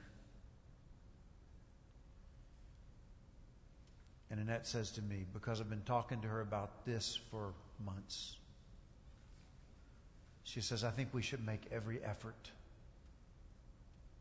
And 4.29 4.39
Annette 4.39 4.67
says 4.67 4.91
to 4.91 5.01
me, 5.01 5.25
because 5.33 5.59
I've 5.59 5.69
been 5.69 5.81
talking 5.85 6.21
to 6.21 6.27
her 6.27 6.41
about 6.41 6.85
this 6.85 7.19
for 7.31 7.53
months, 7.83 8.35
she 10.43 10.61
says, 10.61 10.83
I 10.83 10.91
think 10.91 11.09
we 11.11 11.21
should 11.21 11.43
make 11.45 11.61
every 11.71 12.03
effort 12.03 12.51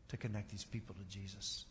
to 0.07 0.17
connect 0.17 0.49
these 0.49 0.63
people 0.63 0.95
to 0.95 1.03
Jesus. 1.03 1.65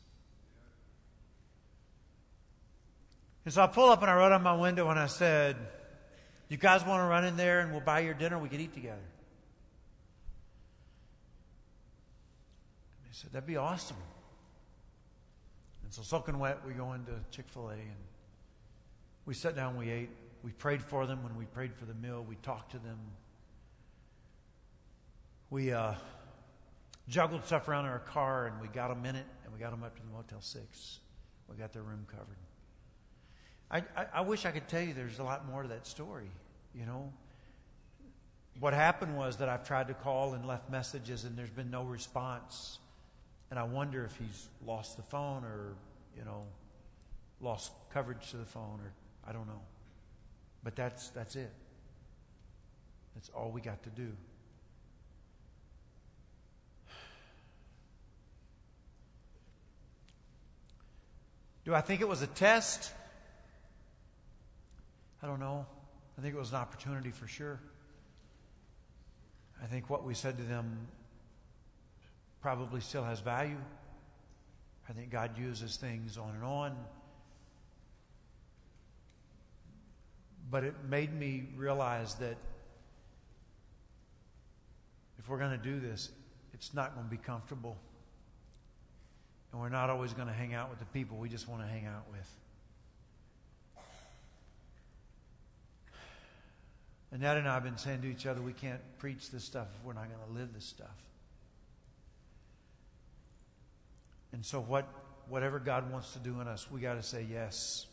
And 3.44 3.54
so 3.54 3.62
I 3.62 3.66
pull 3.66 3.90
up 3.90 4.02
and 4.02 4.10
I 4.10 4.14
wrote 4.14 4.32
on 4.32 4.42
my 4.42 4.56
window 4.56 4.90
and 4.90 4.98
I 4.98 5.06
said, 5.06 5.56
You 6.48 6.56
guys 6.56 6.84
want 6.84 7.00
to 7.00 7.06
run 7.06 7.24
in 7.24 7.36
there 7.36 7.60
and 7.60 7.72
we'll 7.72 7.80
buy 7.80 8.00
your 8.00 8.14
dinner? 8.14 8.38
We 8.38 8.48
could 8.48 8.60
eat 8.60 8.74
together. 8.74 9.02
Said, 13.16 13.32
That'd 13.32 13.46
be 13.46 13.56
awesome. 13.56 13.96
And 15.82 15.92
so, 15.92 16.02
soaking 16.02 16.38
wet, 16.38 16.58
we 16.66 16.74
go 16.74 16.92
into 16.92 17.12
Chick 17.30 17.46
fil 17.48 17.70
A 17.70 17.74
and 17.74 17.96
we 19.24 19.34
sat 19.34 19.56
down, 19.56 19.76
we 19.76 19.90
ate. 19.90 20.10
We 20.42 20.52
prayed 20.52 20.82
for 20.82 21.06
them 21.06 21.22
when 21.24 21.36
we 21.36 21.46
prayed 21.46 21.74
for 21.74 21.86
the 21.86 21.94
meal. 21.94 22.24
We 22.28 22.36
talked 22.36 22.72
to 22.72 22.78
them. 22.78 22.98
We 25.50 25.72
uh, 25.72 25.94
juggled 27.08 27.44
stuff 27.46 27.68
around 27.68 27.86
in 27.86 27.90
our 27.90 28.00
car 28.00 28.46
and 28.46 28.60
we 28.60 28.68
got 28.68 28.88
them 28.88 29.04
in 29.06 29.16
it 29.16 29.24
and 29.44 29.52
we 29.52 29.58
got 29.58 29.70
them 29.70 29.82
up 29.82 29.96
to 29.96 30.02
the 30.02 30.08
Motel 30.08 30.40
6. 30.40 30.98
We 31.48 31.56
got 31.56 31.72
their 31.72 31.82
room 31.82 32.06
covered. 32.08 32.36
I, 33.70 33.78
I, 34.00 34.06
I 34.14 34.20
wish 34.20 34.44
I 34.44 34.50
could 34.50 34.68
tell 34.68 34.82
you 34.82 34.92
there's 34.92 35.18
a 35.18 35.24
lot 35.24 35.48
more 35.48 35.62
to 35.62 35.68
that 35.68 35.86
story, 35.86 36.30
you 36.74 36.84
know. 36.84 37.12
What 38.60 38.74
happened 38.74 39.16
was 39.16 39.38
that 39.38 39.48
I've 39.48 39.66
tried 39.66 39.88
to 39.88 39.94
call 39.94 40.34
and 40.34 40.46
left 40.46 40.70
messages 40.70 41.24
and 41.24 41.36
there's 41.36 41.50
been 41.50 41.70
no 41.70 41.82
response. 41.82 42.78
And 43.50 43.58
I 43.58 43.62
wonder 43.62 44.04
if 44.04 44.16
he's 44.16 44.48
lost 44.66 44.96
the 44.96 45.02
phone 45.02 45.44
or, 45.44 45.74
you 46.16 46.24
know, 46.24 46.44
lost 47.40 47.72
coverage 47.92 48.30
to 48.30 48.36
the 48.36 48.44
phone 48.44 48.80
or 48.82 48.92
I 49.26 49.32
don't 49.32 49.46
know. 49.46 49.60
But 50.64 50.74
that's 50.74 51.10
that's 51.10 51.36
it. 51.36 51.52
That's 53.14 53.30
all 53.30 53.50
we 53.50 53.60
got 53.60 53.82
to 53.84 53.90
do. 53.90 54.12
Do 61.64 61.74
I 61.74 61.80
think 61.80 62.00
it 62.00 62.08
was 62.08 62.22
a 62.22 62.28
test? 62.28 62.92
I 65.22 65.26
don't 65.26 65.40
know. 65.40 65.66
I 66.16 66.22
think 66.22 66.34
it 66.34 66.38
was 66.38 66.50
an 66.50 66.56
opportunity 66.56 67.10
for 67.10 67.26
sure. 67.26 67.60
I 69.62 69.66
think 69.66 69.90
what 69.90 70.04
we 70.04 70.14
said 70.14 70.36
to 70.38 70.44
them 70.44 70.86
probably 72.46 72.80
still 72.80 73.02
has 73.02 73.18
value. 73.18 73.58
I 74.88 74.92
think 74.92 75.10
God 75.10 75.36
uses 75.36 75.74
things 75.78 76.16
on 76.16 76.30
and 76.32 76.44
on. 76.44 76.76
But 80.48 80.62
it 80.62 80.76
made 80.88 81.12
me 81.12 81.48
realize 81.56 82.14
that 82.14 82.36
if 85.18 85.28
we're 85.28 85.40
going 85.40 85.58
to 85.58 85.64
do 85.70 85.80
this, 85.80 86.10
it's 86.54 86.72
not 86.72 86.94
going 86.94 87.04
to 87.04 87.10
be 87.10 87.16
comfortable. 87.16 87.76
And 89.50 89.60
we're 89.60 89.68
not 89.68 89.90
always 89.90 90.12
going 90.12 90.28
to 90.28 90.34
hang 90.34 90.54
out 90.54 90.70
with 90.70 90.78
the 90.78 90.84
people 90.84 91.16
we 91.16 91.28
just 91.28 91.48
want 91.48 91.62
to 91.62 91.66
hang 91.66 91.86
out 91.86 92.04
with. 92.12 92.30
Annette 97.10 97.38
and 97.38 97.48
I 97.48 97.54
have 97.54 97.64
been 97.64 97.76
saying 97.76 98.02
to 98.02 98.08
each 98.08 98.24
other, 98.24 98.40
we 98.40 98.52
can't 98.52 98.82
preach 98.98 99.32
this 99.32 99.42
stuff 99.42 99.66
if 99.76 99.84
we're 99.84 99.94
not 99.94 100.06
going 100.06 100.32
to 100.32 100.40
live 100.40 100.54
this 100.54 100.64
stuff. 100.64 100.94
And 104.36 104.44
so, 104.44 104.60
what 104.60 104.86
whatever 105.30 105.58
God 105.58 105.90
wants 105.90 106.12
to 106.12 106.18
do 106.18 106.42
in 106.42 106.46
us, 106.46 106.70
we 106.70 106.82
got 106.82 106.96
to 106.96 107.02
say 107.02 107.26
yes. 107.28 107.86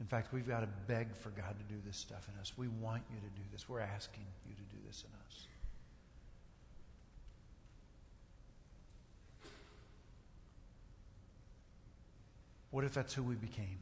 In 0.00 0.04
fact, 0.04 0.30
we've 0.30 0.46
got 0.46 0.60
to 0.60 0.68
beg 0.86 1.16
for 1.16 1.30
God 1.30 1.54
to 1.58 1.74
do 1.74 1.80
this 1.86 1.96
stuff 1.96 2.28
in 2.30 2.38
us. 2.38 2.52
We 2.58 2.68
want 2.68 3.02
you 3.10 3.16
to 3.16 3.34
do 3.34 3.42
this. 3.50 3.66
We're 3.66 3.80
asking 3.80 4.24
you 4.46 4.54
to 4.54 4.60
do 4.60 4.76
this 4.86 5.02
in 5.02 5.14
us. 5.26 5.46
What 12.70 12.84
if 12.84 12.92
that's 12.92 13.14
who 13.14 13.22
we 13.22 13.36
became? 13.36 13.78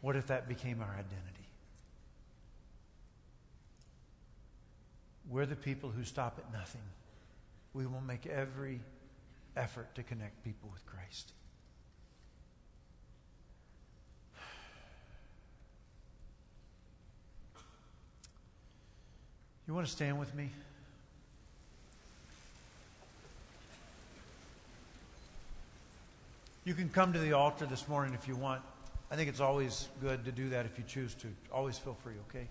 What 0.00 0.16
if 0.16 0.26
that 0.26 0.48
became 0.48 0.80
our 0.80 0.90
identity? 0.90 1.46
We're 5.30 5.46
the 5.46 5.54
people 5.54 5.90
who 5.90 6.02
stop 6.02 6.40
at 6.44 6.52
nothing. 6.52 6.82
We 7.74 7.86
will 7.86 8.00
make 8.00 8.26
every 8.26 8.80
effort 9.56 9.94
to 9.96 10.02
connect 10.02 10.42
people 10.44 10.70
with 10.72 10.86
Christ. 10.86 11.32
You 19.66 19.74
want 19.74 19.86
to 19.86 19.92
stand 19.92 20.18
with 20.18 20.34
me? 20.34 20.50
You 26.64 26.74
can 26.74 26.88
come 26.88 27.12
to 27.12 27.18
the 27.18 27.32
altar 27.32 27.66
this 27.66 27.88
morning 27.88 28.14
if 28.14 28.28
you 28.28 28.36
want. 28.36 28.62
I 29.10 29.16
think 29.16 29.28
it's 29.28 29.40
always 29.40 29.88
good 30.00 30.24
to 30.24 30.32
do 30.32 30.48
that 30.50 30.64
if 30.64 30.78
you 30.78 30.84
choose 30.86 31.14
to. 31.16 31.28
Always 31.52 31.76
feel 31.76 31.96
free, 32.02 32.14
okay? 32.28 32.46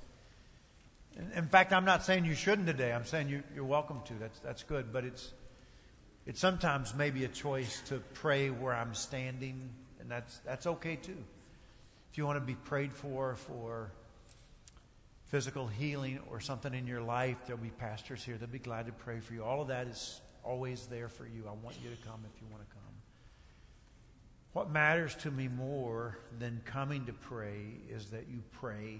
In 1.35 1.47
fact, 1.47 1.73
I'm 1.73 1.85
not 1.85 2.03
saying 2.03 2.25
you 2.25 2.33
shouldn't 2.33 2.67
today. 2.67 2.91
I'm 2.91 3.05
saying 3.05 3.29
you, 3.29 3.43
are 3.57 3.63
welcome 3.63 4.01
to. 4.05 4.13
That's, 4.15 4.39
that's 4.39 4.63
good. 4.63 4.91
But 4.91 5.05
it's, 5.05 5.31
it's 6.25 6.39
sometimes 6.39 6.95
maybe 6.95 7.23
a 7.25 7.27
choice 7.27 7.81
to 7.87 7.99
pray 8.13 8.49
where 8.49 8.73
I'm 8.73 8.95
standing, 8.95 9.69
and 9.99 10.09
that's, 10.09 10.39
that's 10.39 10.65
okay 10.65 10.95
too. 10.95 11.23
If 12.11 12.17
you 12.17 12.25
want 12.25 12.37
to 12.37 12.45
be 12.45 12.55
prayed 12.55 12.93
for, 12.93 13.35
for 13.35 13.91
physical 15.25 15.67
healing 15.67 16.19
or 16.29 16.39
something 16.39 16.73
in 16.73 16.87
your 16.87 17.01
life, 17.01 17.37
there'll 17.45 17.61
be 17.61 17.69
pastors 17.69 18.23
here. 18.23 18.37
They'll 18.37 18.47
be 18.47 18.59
glad 18.59 18.85
to 18.87 18.91
pray 18.91 19.19
for 19.19 19.33
you. 19.33 19.43
All 19.43 19.61
of 19.61 19.67
that 19.69 19.87
is 19.87 20.21
always 20.43 20.85
there 20.87 21.09
for 21.09 21.25
you. 21.25 21.43
I 21.47 21.53
want 21.63 21.75
you 21.83 21.89
to 21.89 22.07
come 22.07 22.19
if 22.33 22.41
you 22.41 22.47
want 22.51 22.67
to 22.67 22.73
come. 22.73 22.83
What 24.53 24.69
matters 24.69 25.15
to 25.15 25.31
me 25.31 25.47
more 25.47 26.19
than 26.37 26.61
coming 26.65 27.05
to 27.07 27.13
pray 27.13 27.77
is 27.89 28.11
that 28.11 28.27
you 28.29 28.43
pray. 28.51 28.99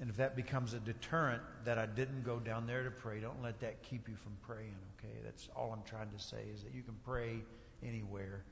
And 0.00 0.10
if 0.10 0.16
that 0.16 0.34
becomes 0.34 0.74
a 0.74 0.80
deterrent 0.80 1.42
that 1.64 1.78
I 1.78 1.86
didn't 1.86 2.24
go 2.24 2.38
down 2.38 2.66
there 2.66 2.82
to 2.82 2.90
pray, 2.90 3.20
don't 3.20 3.42
let 3.42 3.60
that 3.60 3.82
keep 3.82 4.08
you 4.08 4.16
from 4.16 4.32
praying, 4.42 4.74
okay? 4.98 5.14
That's 5.24 5.48
all 5.54 5.72
I'm 5.72 5.84
trying 5.88 6.10
to 6.10 6.18
say 6.18 6.44
is 6.52 6.62
that 6.64 6.74
you 6.74 6.82
can 6.82 6.96
pray 7.04 7.40
anywhere. 7.82 8.42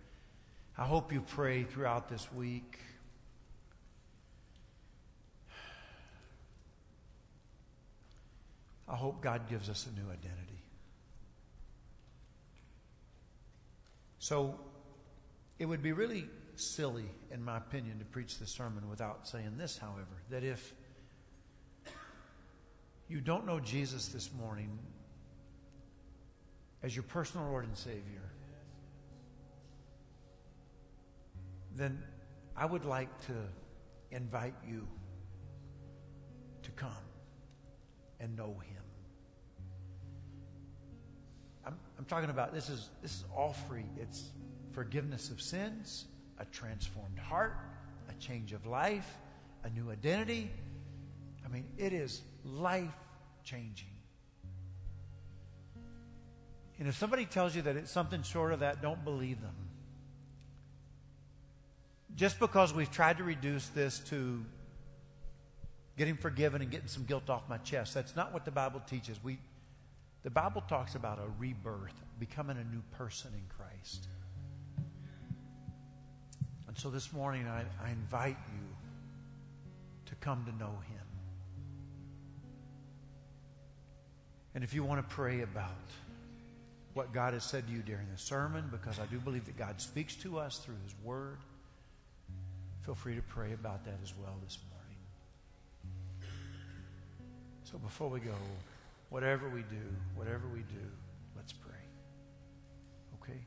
I 0.79 0.85
hope 0.85 1.13
you 1.13 1.21
pray 1.21 1.65
throughout 1.65 2.09
this 2.09 2.33
week. 2.33 2.79
I 8.89 8.95
hope 8.95 9.21
God 9.21 9.49
gives 9.49 9.69
us 9.69 9.87
a 9.87 10.01
new 10.01 10.07
identity. 10.07 10.63
So, 14.19 14.61
it 15.59 15.67
would 15.67 15.83
be 15.83 15.93
really 15.93 16.29
silly, 16.57 17.07
in 17.33 17.43
my 17.43 17.57
opinion, 17.57 17.99
to 17.99 18.05
preach 18.05 18.39
this 18.39 18.51
sermon 18.51 18.89
without 18.89 19.27
saying 19.27 19.57
this, 19.57 19.79
however, 19.79 20.23
that 20.31 20.45
if 20.45 20.75
you 23.09 23.21
don't 23.21 23.47
know 23.47 23.61
Jesus 23.61 24.09
this 24.09 24.31
morning 24.39 24.79
as 26.83 26.95
your 26.97 27.05
personal 27.05 27.47
Lord 27.49 27.65
and 27.65 27.77
Savior, 27.77 28.33
then 31.77 32.03
I 32.57 32.67
would 32.67 32.85
like 32.85 33.09
to 33.27 33.35
invite 34.11 34.55
you 34.69 34.87
to 36.63 36.71
come 36.73 36.91
and 38.21 38.37
know 38.37 38.55
Him. 38.61 38.83
I'm, 41.65 41.77
I'm 41.99 42.05
talking 42.05 42.31
about 42.31 42.53
this 42.53 42.69
is 42.69 42.91
this 43.01 43.13
is 43.13 43.25
all 43.35 43.53
free. 43.69 43.87
It's 43.97 44.31
forgiveness 44.73 45.31
of 45.31 45.41
sins, 45.41 46.07
a 46.39 46.45
transformed 46.47 47.19
heart, 47.19 47.57
a 48.09 48.15
change 48.15 48.53
of 48.53 48.67
life, 48.67 49.19
a 49.65 49.71
new 49.71 49.91
identity. 49.91 50.51
I 51.45 51.49
mean, 51.49 51.65
it 51.79 51.93
is 51.93 52.23
life 52.45 52.91
changing. 53.45 53.89
And 56.79 56.89
if 56.89 56.97
somebody 56.97 57.27
tells 57.27 57.55
you 57.55 57.63
that 57.63 57.77
it's 57.77 57.91
something 57.91 58.23
short 58.23 58.53
of 58.53 58.61
that, 58.61 58.83
don't 58.83 59.05
believe 59.05 59.41
them. 59.41 59.55
Just 62.17 62.41
because 62.41 62.75
we've 62.75 62.91
tried 62.91 63.19
to 63.19 63.25
reduce 63.25 63.69
this 63.69 64.01
to 64.11 64.45
getting 65.97 66.17
forgiven 66.17 66.61
and 66.61 66.71
getting 66.71 66.89
some 66.89 67.05
guilt 67.05 67.31
off 67.31 67.49
my 67.49 67.59
chest, 67.59 67.95
that's 67.95 68.17
not 68.17 68.33
what 68.33 68.45
the 68.45 68.51
Bible 68.51 68.83
teaches. 68.87 69.23
We, 69.23 69.39
the 70.23 70.31
Bible 70.31 70.63
talks 70.63 70.95
about 70.95 71.19
a 71.19 71.29
rebirth, 71.39 71.95
becoming 72.19 72.57
a 72.57 72.65
new 72.65 72.83
person 72.93 73.31
in 73.35 73.45
Christ. 73.57 74.09
And 76.67 76.77
so 76.77 76.91
this 76.91 77.13
morning, 77.13 77.47
I, 77.47 77.65
I 77.85 77.91
invite 77.91 78.39
you 78.55 78.77
to 80.07 80.15
come 80.17 80.45
to 80.47 80.53
know 80.57 80.75
Him. 80.89 81.02
And 84.55 84.63
if 84.63 84.75
you 84.75 84.85
want 84.85 85.07
to 85.07 85.15
pray 85.15 85.41
about 85.41 85.71
what 86.95 87.13
God 87.13 87.33
has 87.33 87.45
said 87.45 87.67
to 87.67 87.73
you 87.73 87.81
during 87.81 88.07
the 88.13 88.19
sermon, 88.19 88.69
because 88.71 88.99
I 88.99 89.07
do 89.07 89.19
believe 89.19 89.47
that 89.47 89.57
God 89.57 89.81
speaks 89.81 90.15
to 90.17 90.39
us 90.39 90.59
through 90.59 90.77
His 90.85 90.95
Word, 91.03 91.39
feel 92.85 92.95
free 92.95 93.15
to 93.15 93.23
pray 93.23 93.53
about 93.55 93.85
that 93.87 93.99
as 94.03 94.13
well 94.21 94.35
this 94.45 94.59
morning. 94.71 94.99
So 97.65 97.79
before 97.79 98.09
we 98.09 98.21
go, 98.21 98.35
whatever 99.09 99.49
we 99.49 99.63
do, 99.63 99.89
whatever 100.15 100.47
we 100.53 100.61
do, 100.61 100.87
let's 101.35 101.53
pray. 101.55 101.73
Okay? 103.23 103.41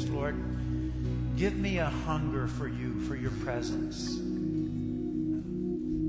This 0.00 0.10
Lord, 0.10 0.34
give 1.36 1.56
me 1.56 1.78
a 1.78 1.86
hunger 1.86 2.46
for 2.46 2.68
you, 2.68 3.00
for 3.00 3.16
your 3.16 3.30
presence. 3.42 4.18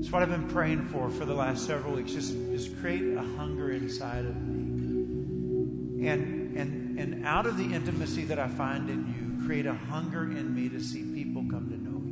It's 0.00 0.10
what 0.10 0.22
I've 0.22 0.30
been 0.30 0.48
praying 0.48 0.88
for 0.88 1.10
for 1.10 1.24
the 1.24 1.34
last 1.34 1.66
several 1.66 1.94
weeks. 1.94 2.12
Just, 2.12 2.34
just 2.50 2.78
create 2.80 3.16
a 3.16 3.22
hunger 3.36 3.70
inside 3.70 4.24
of 4.24 4.36
me. 4.36 6.06
And, 6.08 6.56
and, 6.56 6.98
and 6.98 7.26
out 7.26 7.46
of 7.46 7.56
the 7.56 7.64
intimacy 7.64 8.24
that 8.24 8.38
I 8.38 8.48
find 8.48 8.90
in 8.90 9.06
you, 9.08 9.46
create 9.46 9.66
a 9.66 9.74
hunger 9.74 10.24
in 10.24 10.54
me 10.54 10.68
to 10.70 10.80
see 10.80 11.02
people 11.02 11.42
come 11.50 11.68
to 11.68 11.76
know 11.76 12.02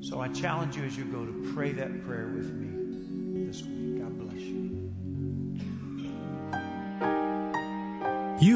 you. 0.00 0.02
So 0.02 0.20
I 0.20 0.28
challenge 0.28 0.76
you 0.76 0.84
as 0.84 0.96
you 0.96 1.04
go 1.04 1.24
to 1.24 1.52
pray 1.54 1.72
that 1.72 2.04
prayer 2.04 2.28
with 2.28 2.52
me 2.52 2.85